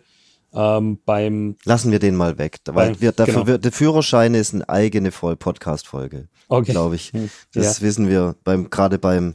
[0.54, 3.48] Ähm, beim Lassen wir den mal weg, weil beim, wir, dafür genau.
[3.48, 6.72] wird, der Führerschein ist eine eigene Voll-Podcast-Folge, okay.
[6.72, 7.12] glaube ich.
[7.54, 7.86] Das ja.
[7.86, 9.34] wissen wir beim gerade beim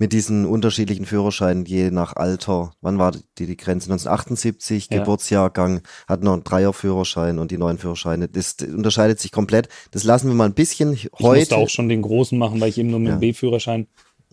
[0.00, 2.72] mit diesen unterschiedlichen Führerscheinen je nach Alter.
[2.80, 3.92] Wann war die, die Grenze?
[3.92, 4.98] 1978, ja.
[4.98, 8.26] Geburtsjahrgang, hat noch einen Dreierführerschein und die neuen Führerscheine.
[8.26, 9.68] Das, unterscheidet sich komplett.
[9.90, 11.40] Das lassen wir mal ein bisschen ich heute.
[11.40, 13.16] Ich musste auch schon den großen machen, weil ich eben nur mit ja.
[13.16, 13.88] dem B-Führerschein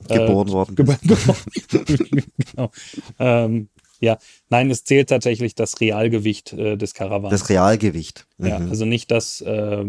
[0.08, 0.96] äh, geboren worden bin.
[2.54, 2.72] genau.
[3.20, 3.68] Ähm,
[4.00, 7.32] ja, nein, es zählt tatsächlich das Realgewicht äh, des Karawans.
[7.32, 8.26] Das Realgewicht.
[8.38, 8.48] Mhm.
[8.48, 9.84] Ja, also nicht das äh,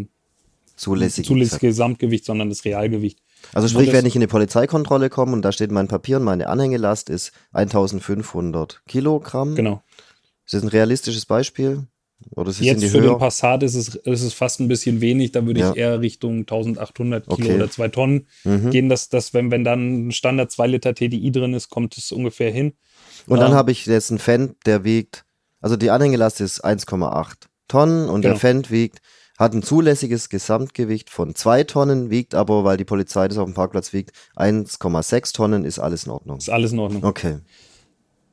[0.74, 3.20] zulässige, zulässige Gesamtgewicht, sondern das Realgewicht.
[3.54, 6.48] Also sprich, wenn ich in eine Polizeikontrolle komme und da steht mein Papier und meine
[6.48, 9.54] Anhängelast ist 1500 Kilogramm.
[9.54, 9.82] Genau.
[10.44, 11.86] Ist das ein realistisches Beispiel?
[12.32, 13.10] Oder ist es Jetzt für Höhe?
[13.10, 15.32] den Passat ist es, ist es fast ein bisschen wenig.
[15.32, 15.70] Da würde ja.
[15.70, 17.54] ich eher Richtung 1800 Kilo okay.
[17.54, 18.70] oder 2 Tonnen mhm.
[18.70, 18.88] gehen.
[18.88, 22.50] Dass, dass wenn, wenn dann ein Standard 2 Liter TDI drin ist, kommt es ungefähr
[22.50, 22.74] hin.
[23.26, 25.24] Und dann ähm, habe ich jetzt einen Fendt, der wiegt,
[25.60, 27.34] also die Anhängelast ist 1,8
[27.68, 28.34] Tonnen und genau.
[28.34, 29.00] der Fendt wiegt
[29.38, 33.54] hat ein zulässiges Gesamtgewicht von zwei Tonnen, wiegt aber, weil die Polizei das auf dem
[33.54, 36.38] Parkplatz wiegt, 1,6 Tonnen, ist alles in Ordnung.
[36.38, 37.04] Ist alles in Ordnung.
[37.04, 37.38] Okay.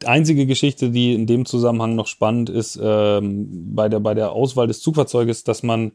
[0.03, 4.67] einzige Geschichte, die in dem Zusammenhang noch spannend ist, ähm, bei, der, bei der Auswahl
[4.67, 5.91] des Zugfahrzeuges, dass man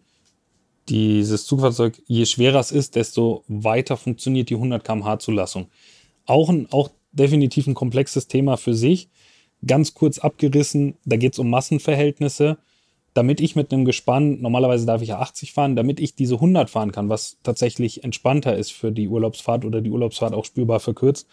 [0.89, 5.69] dieses Zugfahrzeug, je schwerer es ist, desto weiter funktioniert die 100 km/h Zulassung.
[6.25, 9.09] Auch, ein, auch definitiv ein komplexes Thema für sich.
[9.67, 12.59] Ganz kurz abgerissen, da geht es um Massenverhältnisse.
[13.15, 16.71] Damit ich mit einem Gespann, normalerweise darf ich ja 80 fahren, damit ich diese 100
[16.71, 21.27] fahren kann, was tatsächlich entspannter ist für die Urlaubsfahrt oder die Urlaubsfahrt auch spürbar verkürzt,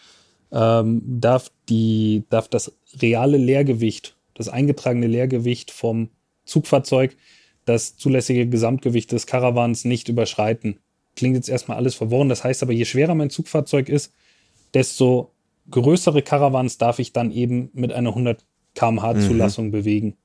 [0.50, 6.10] ähm, darf, die, darf das reale Leergewicht, das eingetragene Leergewicht vom
[6.44, 7.16] Zugfahrzeug
[7.68, 10.78] das zulässige Gesamtgewicht des Karawans nicht überschreiten.
[11.16, 12.28] Klingt jetzt erstmal alles verworren.
[12.28, 14.14] Das heißt aber, je schwerer mein Zugfahrzeug ist,
[14.74, 15.32] desto
[15.70, 19.20] größere Karawans darf ich dann eben mit einer 100 km/h.
[19.20, 19.70] Zulassung mhm.
[19.72, 20.16] bewegen.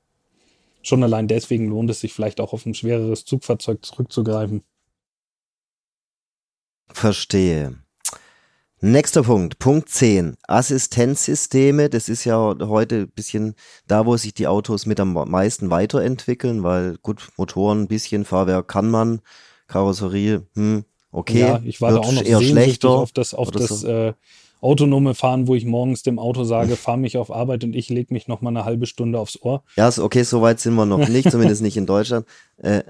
[0.84, 4.63] Schon allein deswegen lohnt es sich vielleicht auch auf ein schwereres Zugfahrzeug zurückzugreifen.
[6.91, 7.78] Verstehe.
[8.82, 10.36] Nächster Punkt, Punkt 10.
[10.46, 11.89] Assistenzsysteme.
[11.89, 13.56] Das ist ja heute ein bisschen
[13.88, 18.67] da, wo sich die Autos mit am meisten weiterentwickeln, weil gut, Motoren ein bisschen, Fahrwerk
[18.67, 19.22] kann man,
[19.67, 21.39] Karosserie, hm, okay.
[21.39, 23.88] Ja, ich war da auch noch eher schlechter auf das, auf das so.
[23.88, 24.13] äh,
[24.63, 28.13] autonome Fahren, wo ich morgens dem Auto sage, fahr mich auf Arbeit und ich lege
[28.13, 29.63] mich noch mal eine halbe Stunde aufs Ohr.
[29.76, 32.26] Ja, okay, so weit sind wir noch nicht, zumindest nicht in Deutschland.
[32.58, 32.84] Äh,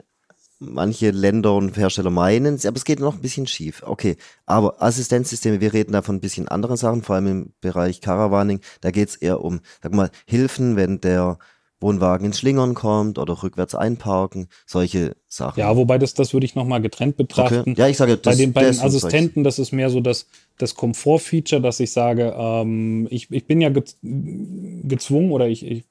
[0.59, 3.83] manche Länder und Hersteller meinen, aber es geht noch ein bisschen schief.
[3.85, 8.01] Okay, aber Assistenzsysteme, wir reden da von ein bisschen anderen Sachen, vor allem im Bereich
[8.01, 11.37] Caravaning, da geht es eher um, sag mal, Hilfen, wenn der
[11.83, 15.59] Wohnwagen ins Schlingern kommt oder rückwärts einparken, solche Sachen.
[15.59, 17.71] Ja, wobei das, das würde ich nochmal getrennt betrachten.
[17.71, 17.75] Okay.
[17.77, 20.73] Ja, ich sage, das, bei den, bei den Assistenten, das ist mehr so das, das
[20.73, 23.69] Komfortfeature, dass ich sage, ähm, ich, ich bin ja
[24.01, 25.83] gezwungen oder ich, ich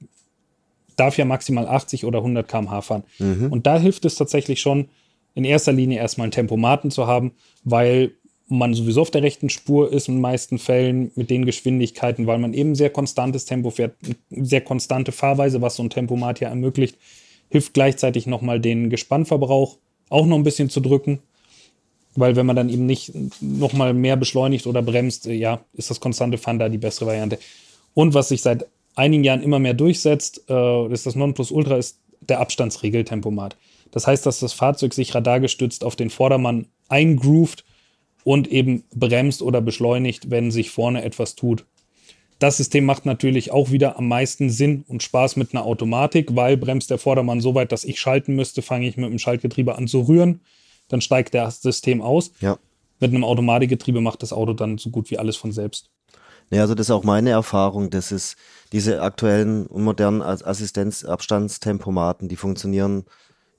[0.96, 3.04] darf ja maximal 80 oder 100 km/h fahren.
[3.18, 3.52] Mhm.
[3.52, 4.88] Und da hilft es tatsächlich schon,
[5.34, 7.32] in erster Linie erstmal einen Tempomaten zu haben,
[7.64, 8.12] weil
[8.52, 12.38] man sowieso auf der rechten Spur ist in den meisten Fällen mit den Geschwindigkeiten, weil
[12.38, 13.94] man eben sehr konstantes Tempo fährt,
[14.30, 16.96] sehr konstante Fahrweise, was so ein Tempomat ja ermöglicht,
[17.48, 21.20] hilft gleichzeitig nochmal den Gespannverbrauch auch noch ein bisschen zu drücken,
[22.14, 26.36] weil wenn man dann eben nicht nochmal mehr beschleunigt oder bremst, ja, ist das konstante
[26.36, 27.38] Fahren da die bessere Variante.
[27.94, 32.40] Und was sich seit einigen Jahren immer mehr durchsetzt, äh, ist das Nonplusultra, ist der
[32.40, 33.56] Abstandsregeltempomat.
[33.90, 37.64] Das heißt, dass das Fahrzeug sich radargestützt auf den Vordermann eingroovt
[38.24, 41.66] und eben bremst oder beschleunigt, wenn sich vorne etwas tut.
[42.38, 46.56] Das System macht natürlich auch wieder am meisten Sinn und Spaß mit einer Automatik, weil
[46.56, 49.86] bremst der Vordermann so weit, dass ich schalten müsste, fange ich mit dem Schaltgetriebe an
[49.86, 50.40] zu rühren,
[50.88, 52.32] dann steigt das System aus.
[52.40, 52.58] Ja.
[52.98, 55.90] Mit einem Automatikgetriebe macht das Auto dann so gut wie alles von selbst.
[56.50, 58.36] Ja, also das ist auch meine Erfahrung, dass es
[58.72, 63.04] diese aktuellen und modernen Assistenzabstandstempomaten, die funktionieren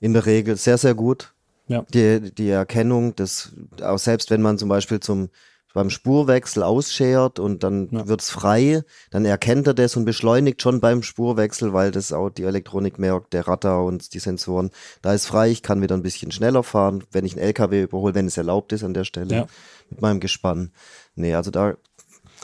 [0.00, 1.33] in der Regel sehr, sehr gut.
[1.68, 1.84] Ja.
[1.94, 5.30] Die, die Erkennung, dass auch selbst wenn man zum Beispiel zum
[5.74, 8.04] beim Spurwechsel ausschert und dann ja.
[8.14, 12.44] es frei, dann erkennt er das und beschleunigt schon beim Spurwechsel, weil das auch die
[12.44, 14.70] Elektronik merkt, der Radar und die Sensoren.
[15.02, 18.14] Da ist frei, ich kann wieder ein bisschen schneller fahren, wenn ich einen LKW überhole,
[18.14, 19.46] wenn es erlaubt ist an der Stelle ja.
[19.90, 20.70] mit meinem Gespann.
[21.16, 21.74] Nee, also da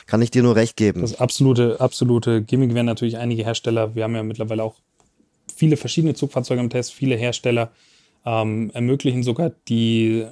[0.06, 1.02] kann ich dir nur recht geben.
[1.02, 3.94] Das absolute, absolute Gimmick wären natürlich einige Hersteller.
[3.94, 4.74] Wir haben ja mittlerweile auch
[5.54, 6.92] viele verschiedene Zugfahrzeuge im Test.
[6.92, 7.70] Viele Hersteller
[8.24, 10.26] ähm, ermöglichen sogar die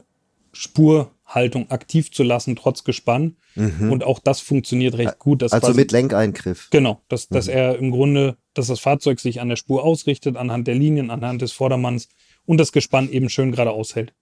[0.52, 3.36] Spurhaltung aktiv zu lassen, trotz Gespann.
[3.54, 3.92] Mhm.
[3.92, 5.42] Und auch das funktioniert recht gut.
[5.42, 6.68] also quasi, mit Lenkeingriff.
[6.70, 7.34] Genau, dass, mhm.
[7.34, 11.10] dass er im Grunde, dass das Fahrzeug sich an der Spur ausrichtet, anhand der Linien,
[11.10, 12.08] anhand des Vordermanns
[12.44, 14.12] und das Gespann eben schön gerade aushält.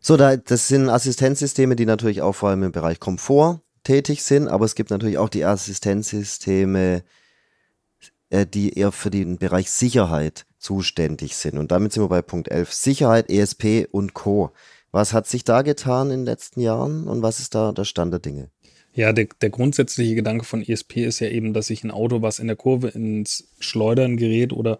[0.00, 4.48] So, da, das sind Assistenzsysteme, die natürlich auch vor allem im Bereich Komfort tätig sind,
[4.48, 7.02] aber es gibt natürlich auch die Assistenzsysteme,
[8.30, 11.58] äh, die eher für den Bereich Sicherheit zuständig sind.
[11.58, 12.72] Und damit sind wir bei Punkt 11.
[12.72, 14.50] Sicherheit, ESP und Co.
[14.92, 18.12] Was hat sich da getan in den letzten Jahren und was ist da der Stand
[18.12, 18.50] der Dinge?
[18.92, 22.38] Ja, der, der grundsätzliche Gedanke von ESP ist ja eben, dass ich ein Auto, was
[22.38, 24.78] in der Kurve ins Schleudern gerät oder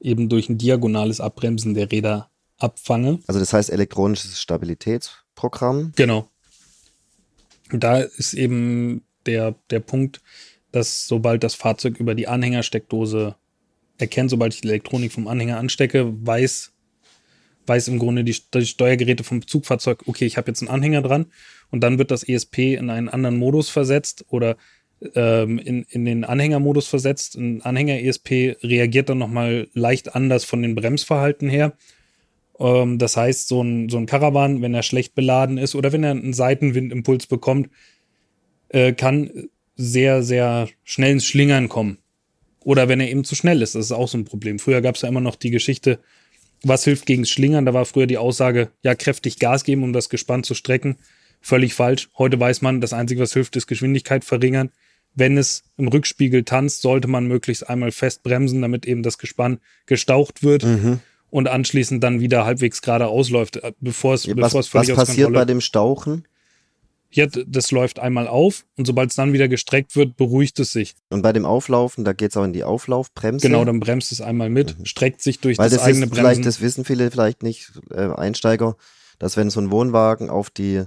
[0.00, 3.18] eben durch ein diagonales Abbremsen der Räder abfange.
[3.26, 5.92] Also das heißt elektronisches Stabilitätsprogramm.
[5.96, 6.28] Genau
[7.70, 10.20] da ist eben der, der Punkt,
[10.72, 13.36] dass sobald das Fahrzeug über die Anhängersteckdose
[13.98, 16.72] erkennt, sobald ich die Elektronik vom Anhänger anstecke, weiß,
[17.66, 21.26] weiß im Grunde die, die Steuergeräte vom Zugfahrzeug, okay, ich habe jetzt einen Anhänger dran
[21.70, 24.56] und dann wird das ESP in einen anderen Modus versetzt oder
[25.14, 27.36] ähm, in, in den Anhängermodus versetzt.
[27.36, 31.76] Ein Anhänger-ESP reagiert dann nochmal leicht anders von den Bremsverhalten her
[32.58, 36.04] ähm, das heißt, so ein, so ein Caravan, wenn er schlecht beladen ist oder wenn
[36.04, 37.70] er einen Seitenwindimpuls bekommt,
[38.68, 41.98] äh, kann sehr, sehr schnell ins Schlingern kommen.
[42.66, 44.58] Oder wenn er eben zu schnell ist, das ist auch so ein Problem.
[44.58, 46.00] Früher gab es ja immer noch die Geschichte,
[46.64, 47.64] was hilft gegen Schlingern?
[47.64, 50.96] Da war früher die Aussage, ja, kräftig Gas geben, um das Gespann zu strecken.
[51.40, 52.08] Völlig falsch.
[52.18, 54.70] Heute weiß man, das Einzige, was hilft, ist Geschwindigkeit verringern.
[55.18, 59.60] wenn es im Rückspiegel tanzt, sollte man möglichst einmal fest bremsen, damit eben das Gespann
[59.86, 61.00] gestaucht wird Mhm.
[61.30, 64.90] und anschließend dann wieder halbwegs gerade ausläuft, äh, bevor es, Was, bevor es was völlig
[64.92, 66.26] aus passiert bei dem Stauchen?
[67.10, 70.94] Ja, das läuft einmal auf und sobald es dann wieder gestreckt wird, beruhigt es sich.
[71.08, 73.46] Und bei dem Auflaufen, da geht es auch in die Auflaufbremse.
[73.46, 75.62] Genau, dann bremst es einmal mit, streckt sich durch Mhm.
[75.62, 76.42] Weil das, das, eigene vielleicht, Bremsen.
[76.42, 78.76] das wissen viele vielleicht nicht, äh, Einsteiger,
[79.18, 80.82] dass wenn so ein Wohnwagen auf die,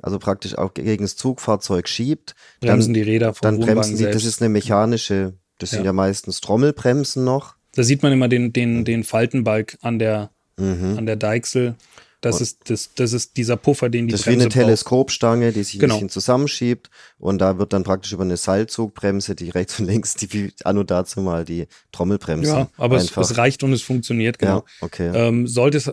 [0.00, 3.96] also praktisch auch gegen das Zugfahrzeug schiebt, bremsen dann, die Räder vom dann Wohnwagen bremsen
[3.96, 4.16] die, selbst.
[4.16, 5.86] das ist eine mechanische, das sind Ja.
[5.86, 7.56] ja meistens Trommelbremsen noch.
[7.74, 10.96] da sieht man immer den, den, den Faltenbalg an der, Mhm.
[10.96, 11.74] an der Deichsel.
[12.20, 15.62] Das ist, das, das ist dieser Puffer, den die Das ist wie eine Teleskopstange, die
[15.62, 15.94] sich Genau.
[15.94, 20.14] ein bisschen zusammenschiebt und da wird dann praktisch über eine Seilzugbremse, die rechts und links,
[20.14, 21.92] die an und dazu mal die braucht.
[21.92, 22.50] Trommelbremse.
[22.50, 24.58] Ja, aber es, es reicht und es funktioniert, genau.
[24.58, 25.10] Ja, okay.
[25.14, 25.92] Ähm, sollte es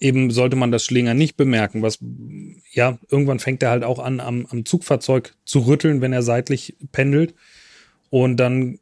[0.00, 1.98] eben, sollte man das Schlinger nicht bemerken, was,
[2.72, 6.76] ja, irgendwann fängt er halt auch an, am, am Zugfahrzeug zu rütteln, wenn er seitlich
[6.90, 7.34] pendelt.
[8.08, 8.78] Und dann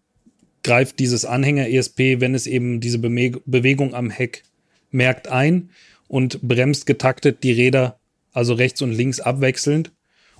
[0.62, 4.44] greift dieses Anhänger ESP, wenn es eben diese Bewegung am Heck
[4.90, 5.70] merkt, ein
[6.08, 8.00] und bremst getaktet die Räder,
[8.32, 9.92] also rechts und links abwechselnd.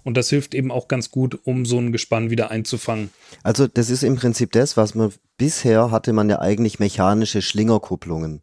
[0.05, 3.11] Und das hilft eben auch ganz gut, um so ein Gespann wieder einzufangen.
[3.43, 8.41] Also das ist im Prinzip das, was man bisher hatte man ja eigentlich mechanische Schlingerkupplungen.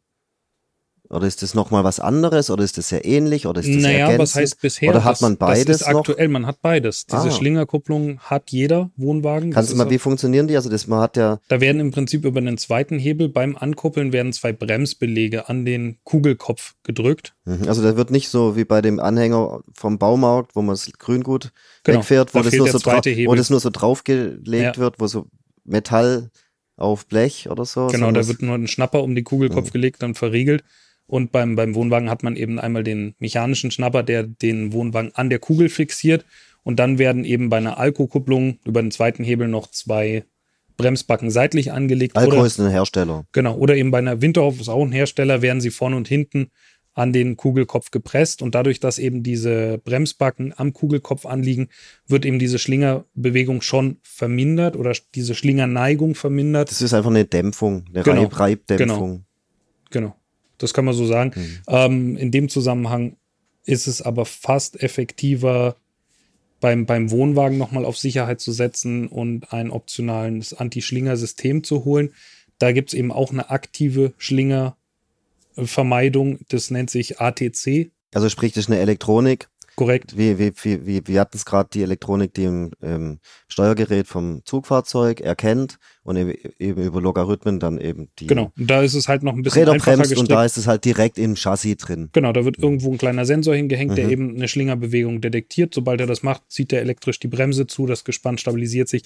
[1.09, 3.97] Oder ist das nochmal was anderes oder ist das sehr ähnlich oder ist das Naja,
[4.09, 4.19] ergänzend?
[4.19, 4.89] was heißt bisher?
[4.89, 5.99] Oder hat man beides Das ist noch?
[5.99, 7.05] aktuell, man hat beides.
[7.05, 7.31] Diese Ah.
[7.31, 9.51] Schlingerkupplung hat jeder Wohnwagen.
[9.51, 10.55] Kannst du mal, wie funktionieren die?
[10.55, 14.13] Also das man hat ja, Da werden im Prinzip über den zweiten Hebel beim Ankuppeln
[14.13, 17.35] werden zwei Bremsbelege an den Kugelkopf gedrückt.
[17.45, 20.91] mhm, also da wird nicht so wie bei dem Anhänger vom Baumarkt, wo man das
[20.97, 21.51] Grüngut
[21.83, 24.77] Genau, wegfährt, wo da das, nur so wo das nur so draufgelegt Ja.
[24.77, 25.27] wird, wo so
[25.63, 26.31] Metall
[26.77, 27.87] auf Blech oder so.
[27.87, 30.63] Genau, da wird nur ein Schnapper um den Kugelkopf gelegt und verriegelt.
[31.07, 35.29] Und beim, beim Wohnwagen hat man eben einmal den mechanischen Schnapper, der den Wohnwagen an
[35.29, 36.25] der Kugel fixiert.
[36.63, 40.23] Und dann werden eben bei einer Alko-Kupplung über den zweiten Hebel noch zwei
[40.77, 42.17] Bremsbacken seitlich angelegt.
[42.17, 43.25] Alko oder, ist ein Hersteller.
[43.31, 46.49] genau, oder eben bei einer Winterhoff, ist auch ein Hersteller, werden sie vorne und hinten
[46.95, 48.41] an den Kugelkopf gepresst.
[48.41, 51.67] Und dadurch, dass eben diese Bremsbacken am Kugelkopf anliegen,
[52.07, 56.71] wird eben diese Schlingerbewegung schon vermindert oder diese Schlingerneigung vermindert.
[56.71, 59.25] Das ist einfach eine Dämpfung, eine Genau, Reib Reibdämpfung.
[59.91, 60.15] Genau,
[60.57, 61.31] das kann man so sagen.
[61.35, 61.59] Mhm.
[61.67, 63.17] Ähm, in dem Zusammenhang
[63.63, 65.75] ist es aber fast effektiver,
[66.59, 72.13] beim, beim Wohnwagen nochmal auf Sicherheit zu setzen und ein optionales Anti-Schlinger-System zu holen.
[72.57, 76.39] Da gibt es eben auch eine aktive Schlingervermeidung.
[76.47, 80.17] Das nennt sich ATC, Also sprich, das ist eine Elektronik, korrekt?
[80.17, 84.41] wie, wie, wie, wie wir hatten es gerade die Elektronik, die im ähm, Steuergerät vom
[84.45, 88.51] Zugfahrzeug erkennt und eben, über Logarithmen dann eben die Genau.
[88.57, 90.31] Und da ist es halt noch ein bisschen Räder einfacher bremst und gestrickt.
[90.31, 92.09] da ist es halt direkt im Chassis drin.
[92.13, 94.11] Genau, da wird irgendwo ein kleiner Sensor hingehängt, der Mhm.
[94.11, 95.73] eben eine Schlingerbewegung detektiert.
[95.73, 99.03] Sobald er das macht, zieht er elektrisch die Bremse zu, das Gespann stabilisiert sich.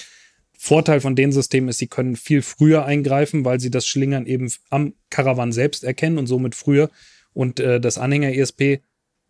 [0.61, 4.51] Vorteil von den Systemen ist, sie können viel früher eingreifen, weil sie das Schlingern eben
[4.69, 6.89] am Karawan selbst erkennen und somit früher.
[7.31, 8.81] Und äh, das Anhänger-ESP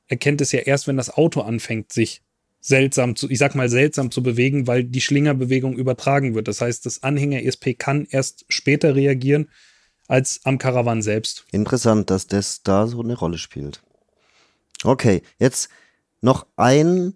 [0.10, 2.22] erkennt es ja erst, wenn das Auto anfängt, sich
[2.60, 6.50] seltsam zu, ich sag mal seltsam zu bewegen, weil die Schlingerbewegung übertragen wird.
[6.50, 9.50] Das heißt, das Anhänger-ESP kann erst später reagieren
[10.08, 11.46] als am Karawan selbst.
[11.52, 13.82] Interessant, dass das da so eine Rolle spielt.
[14.84, 15.70] Okay, jetzt
[16.22, 17.14] noch ein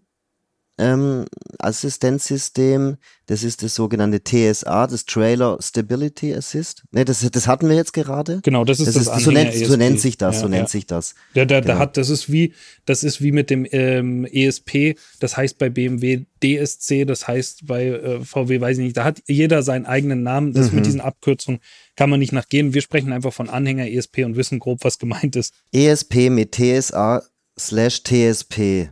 [0.79, 1.25] ähm,
[1.59, 6.83] Assistenzsystem, das ist das sogenannte TSA, das Trailer Stability Assist.
[6.91, 8.39] Ne, das, das hatten wir jetzt gerade.
[8.43, 9.77] Genau, das ist Das das, ist, so, nennt, so Anhänger-ESP.
[9.77, 10.49] nennt sich das, Ja, so ja.
[10.49, 11.15] nennt sich das.
[11.35, 11.79] Ja, da, da Genau.
[11.79, 12.53] hat, das ist wie,
[12.85, 17.85] das ist wie mit dem ähm, ESP, das heißt bei BMW DSC, das heißt bei
[17.87, 20.53] äh, VW, weiß ich nicht, da hat jeder seinen eigenen Namen.
[20.53, 20.75] Das Mhm.
[20.77, 21.61] mit diesen Abkürzungen
[21.95, 22.73] kann man nicht nachgehen.
[22.73, 25.53] Wir sprechen einfach von Anhänger ESP und wissen grob, was gemeint ist.
[25.71, 27.21] ESP mit TSA
[27.59, 28.89] slash TSP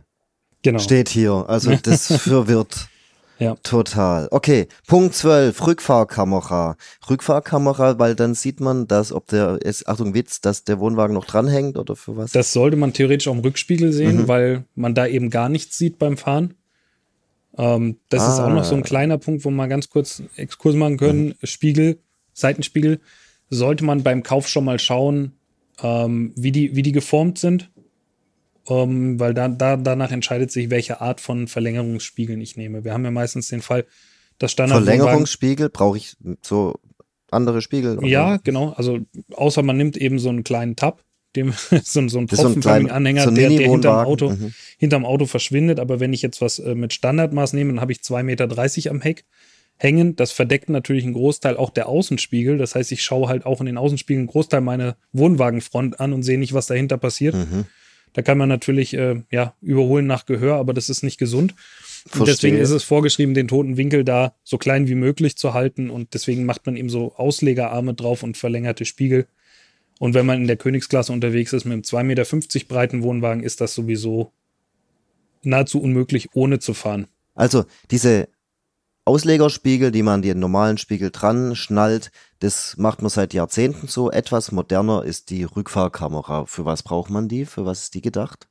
[0.62, 0.78] Genau.
[0.78, 1.44] steht hier.
[1.48, 2.88] Also das verwirrt.
[3.38, 3.56] Ja.
[3.64, 4.28] Total.
[4.30, 6.76] Okay, Punkt 12, Rückfahrkamera.
[7.10, 11.24] Rückfahrkamera, weil dann sieht man, dass, ob der, ist, Achtung Witz, dass der Wohnwagen noch
[11.24, 12.30] dranhängt oder für was?
[12.30, 14.28] Das sollte man theoretisch auch im Rückspiegel sehen, Mhm.
[14.28, 16.54] weil man da eben gar nichts sieht beim Fahren.
[17.58, 18.86] Ähm, das ist auch noch so ein Ah.
[18.86, 21.26] kleiner Punkt, wo wir mal ganz kurz Exkurs machen können.
[21.28, 21.34] Mhm.
[21.46, 21.98] Spiegel,
[22.34, 23.00] Seitenspiegel,
[23.50, 25.32] sollte man beim Kauf schon mal schauen,
[25.82, 27.70] ähm, wie, die, wie die geformt sind.
[28.68, 32.84] Ähm, weil da, da, danach entscheidet sich, welche Art von Verlängerungsspiegeln ich nehme.
[32.84, 33.84] Wir haben ja meistens den Fall,
[34.38, 36.78] dass Standard Verlängerungsspiegel, brauche ich so
[37.30, 37.98] andere Spiegel?
[37.98, 38.06] oder?
[38.06, 38.70] ja, genau.
[38.76, 39.00] Also
[39.34, 41.02] außer man nimmt eben so einen kleinen Tab,
[41.34, 41.52] dem,
[41.82, 44.06] so, so einen ist so ein der, der hinterm.
[44.06, 44.52] Auto, Mhm.
[44.78, 45.80] hinterm Auto verschwindet.
[45.80, 49.00] Aber wenn ich jetzt was äh, mit Standardmaß nehme, dann habe ich 2,30 Meter am
[49.00, 49.24] Heck
[49.78, 50.14] hängen.
[50.14, 52.58] Das verdeckt natürlich einen Großteil auch der Außenspiegel.
[52.58, 56.22] Das heißt, ich schaue halt auch in den Außenspiegeln einen Großteil meiner Wohnwagenfront an und
[56.22, 57.34] sehe nicht, was dahinter passiert.
[57.34, 57.64] Mhm.
[58.12, 61.54] Da kann man natürlich äh, ja, überholen nach Gehör, aber das ist nicht gesund.
[62.18, 65.88] Und deswegen ist es vorgeschrieben, den toten Winkel da so klein wie möglich zu halten.
[65.88, 69.26] Und deswegen macht man eben so Auslegerarme drauf und verlängerte Spiegel.
[69.98, 72.02] Und wenn man in der Königsklasse unterwegs ist mit einem 2,50
[72.54, 74.32] Meter breiten Wohnwagen, ist das sowieso
[75.42, 77.06] nahezu unmöglich, ohne zu fahren.
[77.34, 78.28] Also diese
[79.04, 82.10] Auslegerspiegel, die man den normalen Spiegel dran schnallt,
[82.42, 84.10] das macht man seit Jahrzehnten so.
[84.10, 86.46] Etwas moderner ist die Rückfahrkamera.
[86.46, 87.44] Für was braucht man die?
[87.44, 88.48] Für was ist die gedacht?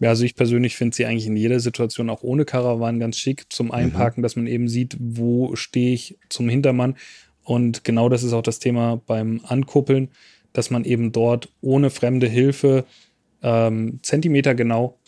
[0.00, 3.44] Ja, also ich persönlich finde sie eigentlich in jeder Situation auch ohne Karawan ganz schick
[3.52, 3.72] zum mhm.
[3.74, 4.22] Einparken, mhm.
[4.24, 6.96] dass man eben sieht, wo stehe ich zum Hintermann.
[7.44, 10.08] Und genau das ist auch das Thema beim Ankuppeln,
[10.52, 12.86] dass man eben dort ohne fremde Hilfe
[13.40, 14.98] ähm, Zentimeter genau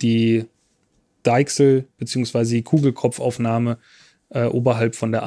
[0.00, 0.46] die
[1.22, 2.44] Deichsel bzw.
[2.44, 3.76] die Kugelkopfaufnahme
[4.30, 5.24] äh, oberhalb von der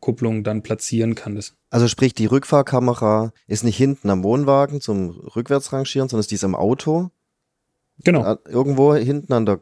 [0.00, 1.36] Anhängerkupplung dann platzieren kann.
[1.36, 1.54] Das.
[1.70, 6.54] Also sprich, die Rückfahrkamera ist nicht hinten am Wohnwagen zum Rückwärtsrangieren, sondern ist dies am
[6.54, 7.10] Auto.
[8.02, 8.36] Genau.
[8.48, 9.60] Irgendwo hinten an der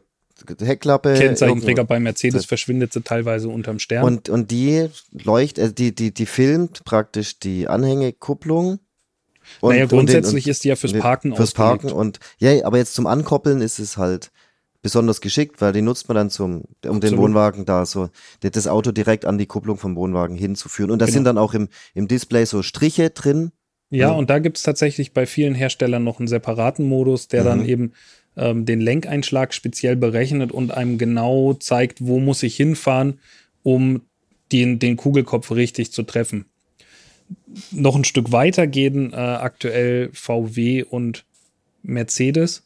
[0.61, 1.15] Heckklappe.
[1.15, 4.05] Kennzeichenträger bei Mercedes verschwindet sie teilweise unterm Stern.
[4.05, 8.79] Und, und die leuchtet, also die, die, die filmt praktisch die Anhängekupplung.
[9.61, 11.81] Und, naja, grundsätzlich und den, ist die ja fürs Parken Fürs ausgelegt.
[11.81, 14.31] Parken und, ja, aber jetzt zum Ankoppeln ist es halt
[14.81, 17.03] besonders geschickt, weil die nutzt man dann zum, um Absolut.
[17.03, 18.09] den Wohnwagen da so,
[18.41, 20.91] das Auto direkt an die Kupplung vom Wohnwagen hinzuführen.
[20.91, 21.15] Und da genau.
[21.15, 23.51] sind dann auch im, im Display so Striche drin.
[23.89, 24.19] Ja, mhm.
[24.19, 27.45] und da gibt es tatsächlich bei vielen Herstellern noch einen separaten Modus, der mhm.
[27.45, 27.91] dann eben
[28.37, 33.19] ähm, den Lenkeinschlag speziell berechnet und einem genau zeigt, wo muss ich hinfahren,
[33.63, 34.01] um
[34.51, 36.45] den, den Kugelkopf richtig zu treffen.
[37.71, 41.25] Noch ein Stück weiter gehen äh, aktuell VW und
[41.83, 42.63] Mercedes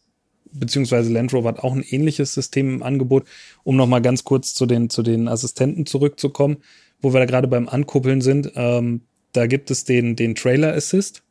[0.54, 3.26] beziehungsweise Land Rover hat auch ein ähnliches System im Angebot,
[3.64, 6.58] um nochmal ganz kurz zu den, zu den Assistenten zurückzukommen,
[7.02, 8.52] wo wir da gerade beim Ankuppeln sind.
[8.56, 9.02] Ähm,
[9.34, 11.24] da gibt es den, den Trailer Assist,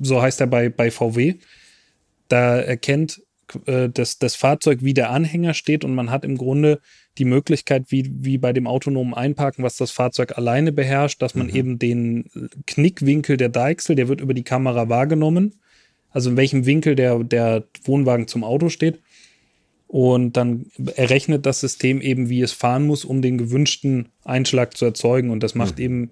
[0.00, 1.34] so heißt er bei, bei VW.
[2.28, 3.20] Da erkennt
[3.66, 6.80] äh, das, das Fahrzeug, wie der Anhänger steht und man hat im Grunde
[7.18, 11.48] die Möglichkeit, wie, wie bei dem autonomen Einparken, was das Fahrzeug alleine beherrscht, dass man
[11.48, 11.56] mhm.
[11.56, 12.30] eben den
[12.66, 15.56] Knickwinkel der Deichsel, der wird über die Kamera wahrgenommen
[16.12, 19.00] also in welchem Winkel der, der Wohnwagen zum Auto steht.
[19.88, 24.86] Und dann errechnet das System eben, wie es fahren muss, um den gewünschten Einschlag zu
[24.86, 25.30] erzeugen.
[25.30, 25.84] Und das macht mhm.
[25.84, 26.10] eben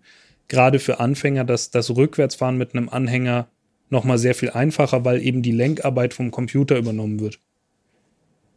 [0.48, 3.48] gerade für Anfänger das, das Rückwärtsfahren mit einem Anhänger
[3.88, 7.38] nochmal sehr viel einfacher, weil eben die Lenkarbeit vom Computer übernommen wird.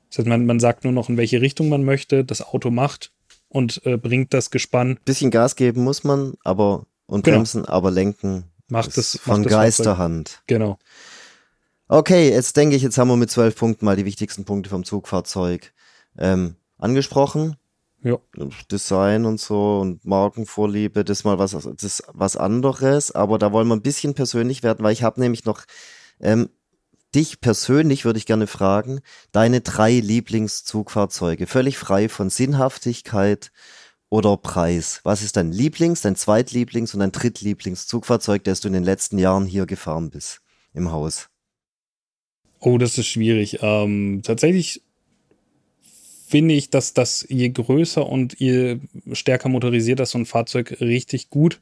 [0.10, 3.12] Das heißt, man, man sagt nur noch, in welche Richtung man möchte, das Auto macht
[3.48, 5.00] und äh, bringt das Gespann.
[5.06, 7.38] Bisschen Gas geben muss man, aber und genau.
[7.38, 10.42] bremsen, aber lenken macht es von macht Geisterhand.
[10.48, 10.78] Genau.
[11.94, 14.84] Okay, jetzt denke ich, jetzt haben wir mit zwölf Punkten mal die wichtigsten Punkte vom
[14.84, 15.74] Zugfahrzeug
[16.18, 17.56] ähm, angesprochen.
[18.02, 18.18] Ja.
[18.72, 23.52] Design und so und Markenvorliebe, das ist mal was, das ist was anderes, aber da
[23.52, 25.66] wollen wir ein bisschen persönlich werden, weil ich habe nämlich noch
[26.20, 26.50] ähm,
[27.14, 33.52] dich persönlich würde ich gerne fragen, deine drei Lieblingszugfahrzeuge, völlig frei von Sinnhaftigkeit
[34.10, 35.00] oder Preis.
[35.04, 39.46] Was ist dein Lieblings, dein Zweitlieblings und dein Drittlieblingszugfahrzeug, das du in den letzten Jahren
[39.46, 40.42] hier gefahren bist
[40.74, 41.30] im Haus?
[42.66, 43.60] Oh, das ist schwierig.
[43.62, 44.82] Ähm, tatsächlich
[46.28, 48.78] finde ich, dass das je größer und je
[49.12, 51.60] stärker motorisiert das so ein Fahrzeug richtig gut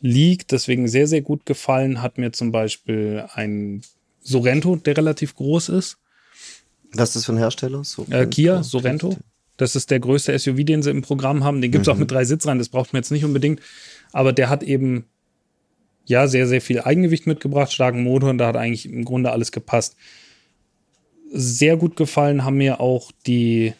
[0.00, 0.50] liegt.
[0.50, 3.82] Deswegen sehr, sehr gut gefallen hat mir zum Beispiel ein
[4.22, 5.98] Sorento, der relativ groß ist.
[6.92, 7.84] Was ist das für ein Hersteller?
[7.84, 8.16] Sorento?
[8.16, 9.16] Äh, Kia, Sorento.
[9.56, 11.60] Das ist der größte SUV, den sie im Programm haben.
[11.60, 11.94] Den gibt es mhm.
[11.94, 13.60] auch mit drei Sitzreihen, das braucht man jetzt nicht unbedingt.
[14.12, 15.04] Aber der hat eben
[16.06, 19.52] ja sehr, sehr viel Eigengewicht mitgebracht, starken Motor und da hat eigentlich im Grunde alles
[19.52, 19.94] gepasst
[21.30, 23.74] sehr gut gefallen haben mir auch die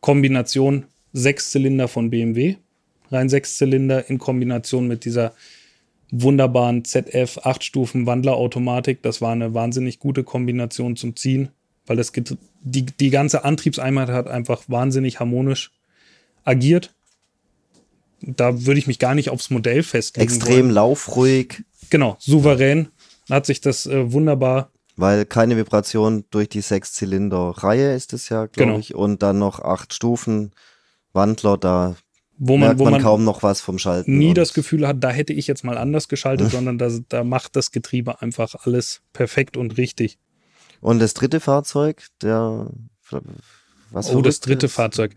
[0.00, 2.56] Kombination Sechszylinder von BMW.
[3.10, 5.34] Rein Sechszylinder in Kombination mit dieser
[6.10, 9.02] wunderbaren ZF 8 Stufen Wandlerautomatik.
[9.02, 11.50] Das war eine wahnsinnig gute Kombination zum Ziehen,
[11.86, 15.72] weil das die, die ganze Antriebseinheit hat einfach wahnsinnig harmonisch
[16.44, 16.94] agiert.
[18.20, 20.28] Da würde ich mich gar nicht aufs Modell festlegen.
[20.28, 20.70] Extrem wollen.
[20.70, 21.64] laufruhig.
[21.90, 22.88] Genau, souverän.
[23.30, 28.70] Hat sich das äh, wunderbar weil keine Vibration durch die Sechszylinder-Reihe ist es ja, glaube
[28.72, 28.78] genau.
[28.78, 28.94] ich.
[28.94, 30.52] Und dann noch acht Stufen
[31.12, 31.96] Wandler, da
[32.38, 34.18] wo man, merkt wo man, man kaum noch was vom Schalten.
[34.18, 37.56] Nie das Gefühl hat, da hätte ich jetzt mal anders geschaltet, sondern da, da macht
[37.56, 40.18] das Getriebe einfach alles perfekt und richtig.
[40.80, 42.68] Und das dritte Fahrzeug, der
[43.90, 44.72] was Oh, das dritte ist?
[44.72, 45.14] Fahrzeug.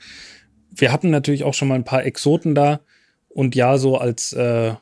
[0.69, 2.81] Wir hatten natürlich auch schon mal ein paar Exoten da
[3.29, 4.75] und ja, so als äh,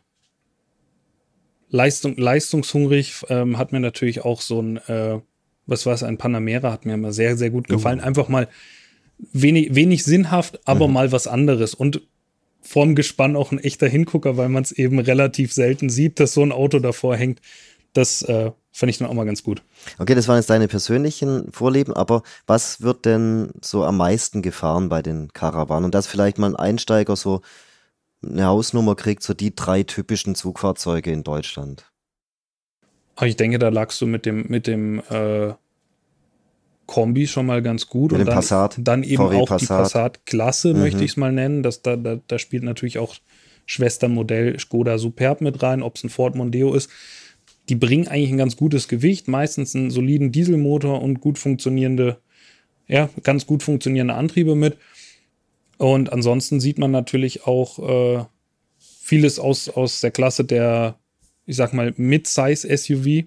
[1.74, 5.20] Leistung, leistungshungrig ähm, hat mir natürlich auch so ein, äh,
[5.66, 8.00] was war es, ein Panamera hat mir immer sehr, sehr gut gefallen.
[8.00, 8.06] Mhm.
[8.06, 8.48] Einfach mal
[9.32, 10.94] wenig, wenig sinnhaft, aber mhm.
[10.94, 11.74] mal was anderes.
[11.74, 12.02] Und
[12.62, 16.44] vorm Gespann auch ein echter Hingucker, weil man es eben relativ selten sieht, dass so
[16.44, 17.42] ein Auto davor hängt.
[17.94, 19.62] Das äh, Fand ich dann auch mal ganz gut.
[20.00, 24.90] Okay, das waren jetzt deine persönlichen Vorlieben, aber was wird denn so am meisten gefahren
[24.90, 25.86] bei den Karawanen?
[25.86, 27.42] Und dass vielleicht mal ein Einsteiger so
[28.26, 31.92] eine Hausnummer kriegt, so die drei typischen Zugfahrzeuge in Deutschland.
[33.16, 35.54] Aber ich denke, da lagst du mit dem, mit dem äh,
[36.86, 38.12] Kombi schon mal ganz gut.
[38.12, 39.84] Mit und dann, Passat, dann eben VW auch die Passat.
[40.24, 40.80] Passat-Klasse, Mhm.
[40.80, 41.64] möchte ich es mal nennen.
[41.64, 43.16] Das, da, da, da spielt natürlich auch
[43.66, 46.90] Schwestermodell Skoda Superb mit rein, ob es ein Ford Mondeo ist.
[47.70, 52.18] Die bringen eigentlich ein ganz gutes Gewicht, meistens einen soliden Dieselmotor und gut funktionierende,
[52.88, 54.78] ja, ganz gut funktionierende Antriebe mit.
[55.84, 58.24] Und ansonsten sieht man natürlich auch äh,
[58.80, 60.98] vieles aus, aus der Klasse der,
[61.46, 63.26] ich sag mal, Mid-Size-SUV.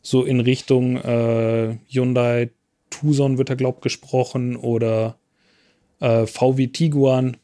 [0.00, 2.50] So in Richtung äh, Hyundai
[2.88, 5.18] Tucson wird da, glaub gesprochen oder
[5.98, 7.36] äh, VW Tiguan.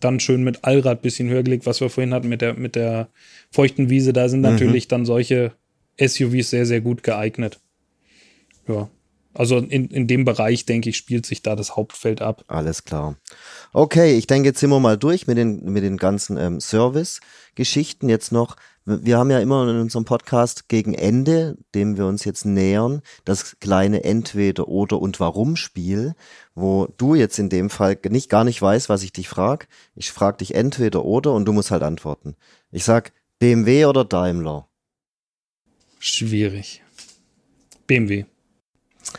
[0.00, 3.08] Dann schön mit Allrad bisschen höher gelegt, was wir vorhin hatten mit der, mit der
[3.50, 4.14] feuchten Wiese.
[4.14, 4.52] Da sind Mhm.
[4.52, 5.52] natürlich dann solche
[6.00, 7.60] SUVs sehr, sehr gut geeignet.
[8.66, 8.88] Ja.
[9.34, 12.44] Also in, in dem Bereich, denke ich, spielt sich da das Hauptfeld ab.
[12.48, 13.16] Alles klar.
[13.72, 18.08] Okay, ich denke, jetzt sind wir mal durch mit den, mit den ganzen ähm, Service-Geschichten.
[18.08, 22.46] Jetzt noch, wir haben ja immer in unserem Podcast gegen Ende, dem wir uns jetzt
[22.46, 26.14] nähern, das kleine Entweder oder und Warum-Spiel,
[26.54, 29.66] wo du jetzt in dem Fall nicht gar nicht weißt, was ich dich frage.
[29.94, 32.34] Ich frage dich entweder oder und du musst halt antworten.
[32.72, 34.66] Ich sag BMW oder Daimler.
[36.00, 36.82] Schwierig.
[37.86, 38.24] BMW.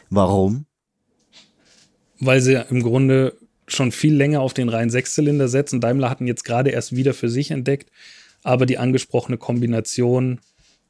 [0.09, 0.65] Warum?
[2.19, 5.81] weil sie im Grunde schon viel länger auf den reinen Sechszylinder setzen.
[5.81, 7.91] Daimler hatten jetzt gerade erst wieder für sich entdeckt,
[8.43, 10.39] aber die angesprochene Kombination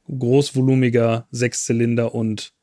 [0.08, 2.54] großvolumiger Sechszylinder und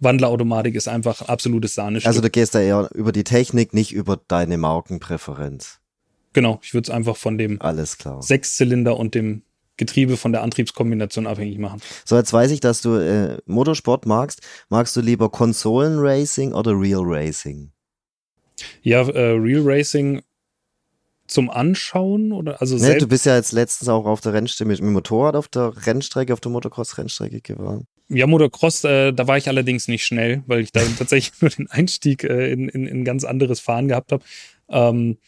[0.00, 2.06] Wandlerautomatik ist einfach ein absolutes Sahnestück.
[2.06, 5.80] Also du gehst da eher über die Technik, nicht über deine Markenpräferenz.
[6.32, 8.22] genau, ich würde es einfach von dem Alles klar.
[8.22, 9.42] Sechszylinder und dem
[9.78, 11.80] Getriebe von der Antriebskombination abhängig machen.
[12.04, 14.42] So, jetzt weiß ich, dass du äh, Motorsport magst.
[14.68, 17.70] Magst du lieber Konsolenracing oder Real Racing?
[18.82, 20.22] Ja, äh, Real Racing
[21.26, 24.68] zum Anschauen oder also Ne, selbst du bist ja jetzt letztens auch auf der Rennstrecke
[24.68, 27.86] mit dem Motorrad auf der Rennstrecke, auf der Motocross-Rennstrecke gefahren.
[28.08, 31.70] Ja, Motocross, äh, da war ich allerdings nicht schnell, weil ich da tatsächlich nur den
[31.70, 34.24] Einstieg äh, in, in, in ganz anderes Fahren gehabt habe.
[34.70, 35.18] Ähm,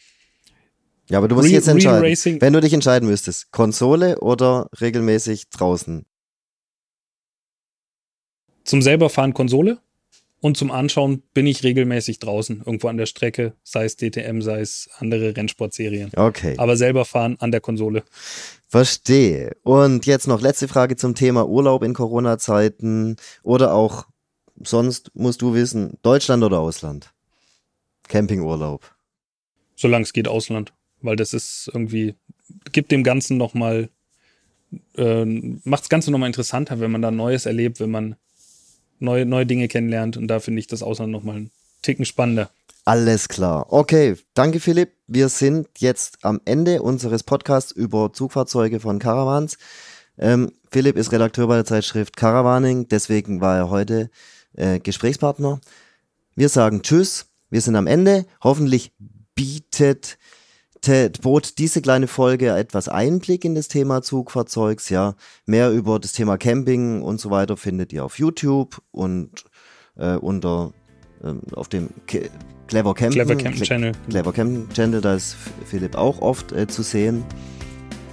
[1.11, 2.01] Ja, aber du musst Real- jetzt entscheiden.
[2.05, 6.05] Racing- Wenn du dich entscheiden müsstest, Konsole oder regelmäßig draußen?
[8.63, 9.79] zum selber fahren Konsole
[10.39, 14.61] und zum Anschauen bin ich regelmäßig draußen, irgendwo an der Strecke, sei es DTM, sei
[14.61, 16.11] es andere Rennsportserien.
[16.15, 18.03] Okay, Aber selber fahren an der Konsole.
[18.67, 19.57] verstehe.
[19.63, 24.05] Und jetzt noch letzte Frage zum Thema Urlaub in Corona-Zeiten oder auch
[24.63, 27.11] sonst musst du wissen, Deutschland oder Ausland?
[28.07, 28.89] Campingurlaub.
[29.75, 30.71] Solange es geht, Ausland.
[31.01, 32.15] Weil das ist irgendwie,
[32.71, 33.89] gibt dem Ganzen nochmal,
[34.95, 38.15] äh, macht das Ganze nochmal interessanter, wenn man da Neues erlebt, wenn man
[38.99, 40.17] neue, neue Dinge kennenlernt.
[40.17, 42.51] Und da finde ich das Ausland nochmal einen Ticken spannender.
[42.85, 43.71] Alles klar.
[43.71, 44.93] Okay, danke Philipp.
[45.07, 49.57] Wir sind jetzt am Ende unseres Podcasts über Zugfahrzeuge von Caravans.
[50.17, 54.09] Ähm, Philipp ist Redakteur bei der Zeitschrift Caravaning, deswegen war er heute
[54.53, 55.59] äh, Gesprächspartner.
[56.35, 57.27] Wir sagen Tschüss.
[57.49, 58.25] Wir sind am Ende.
[58.41, 58.93] Hoffentlich
[59.35, 60.17] bietet te-
[61.21, 64.89] bot diese kleine Folge etwas Einblick in das Thema Zugfahrzeugs.
[64.89, 65.15] Ja,
[65.45, 69.45] mehr über das Thema Camping und so weiter findet ihr auf YouTube und
[69.97, 70.73] äh, unter
[71.23, 72.29] ähm, auf dem Ke
[72.67, 73.91] Clever Campen, Clever Campen Channel.
[74.09, 77.25] Clever Campen Channel, da ist Philipp auch oft äh, zu sehen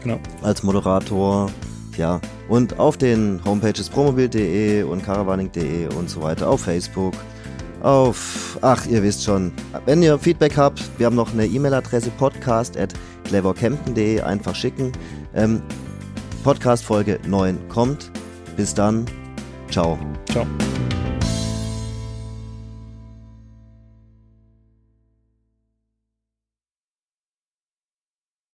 [0.03, 0.19] Genau.
[0.43, 1.51] als Moderator.
[1.97, 7.15] Ja, und auf den Homepages promobil.de und caravaning.de und so weiter, auf Facebook,
[7.83, 9.53] auf, ach, ihr wisst schon,
[9.87, 12.93] wenn ihr Feedback habt, wir haben noch eine E-Mail-Adresse podcast at
[13.25, 14.93] clevercampton.de, einfach schicken.
[15.35, 15.63] Ähm,
[16.43, 18.11] Podcast Folge 9 kommt.
[18.57, 19.05] Bis dann.
[19.71, 19.99] Ciao.
[20.31, 20.47] Ciao.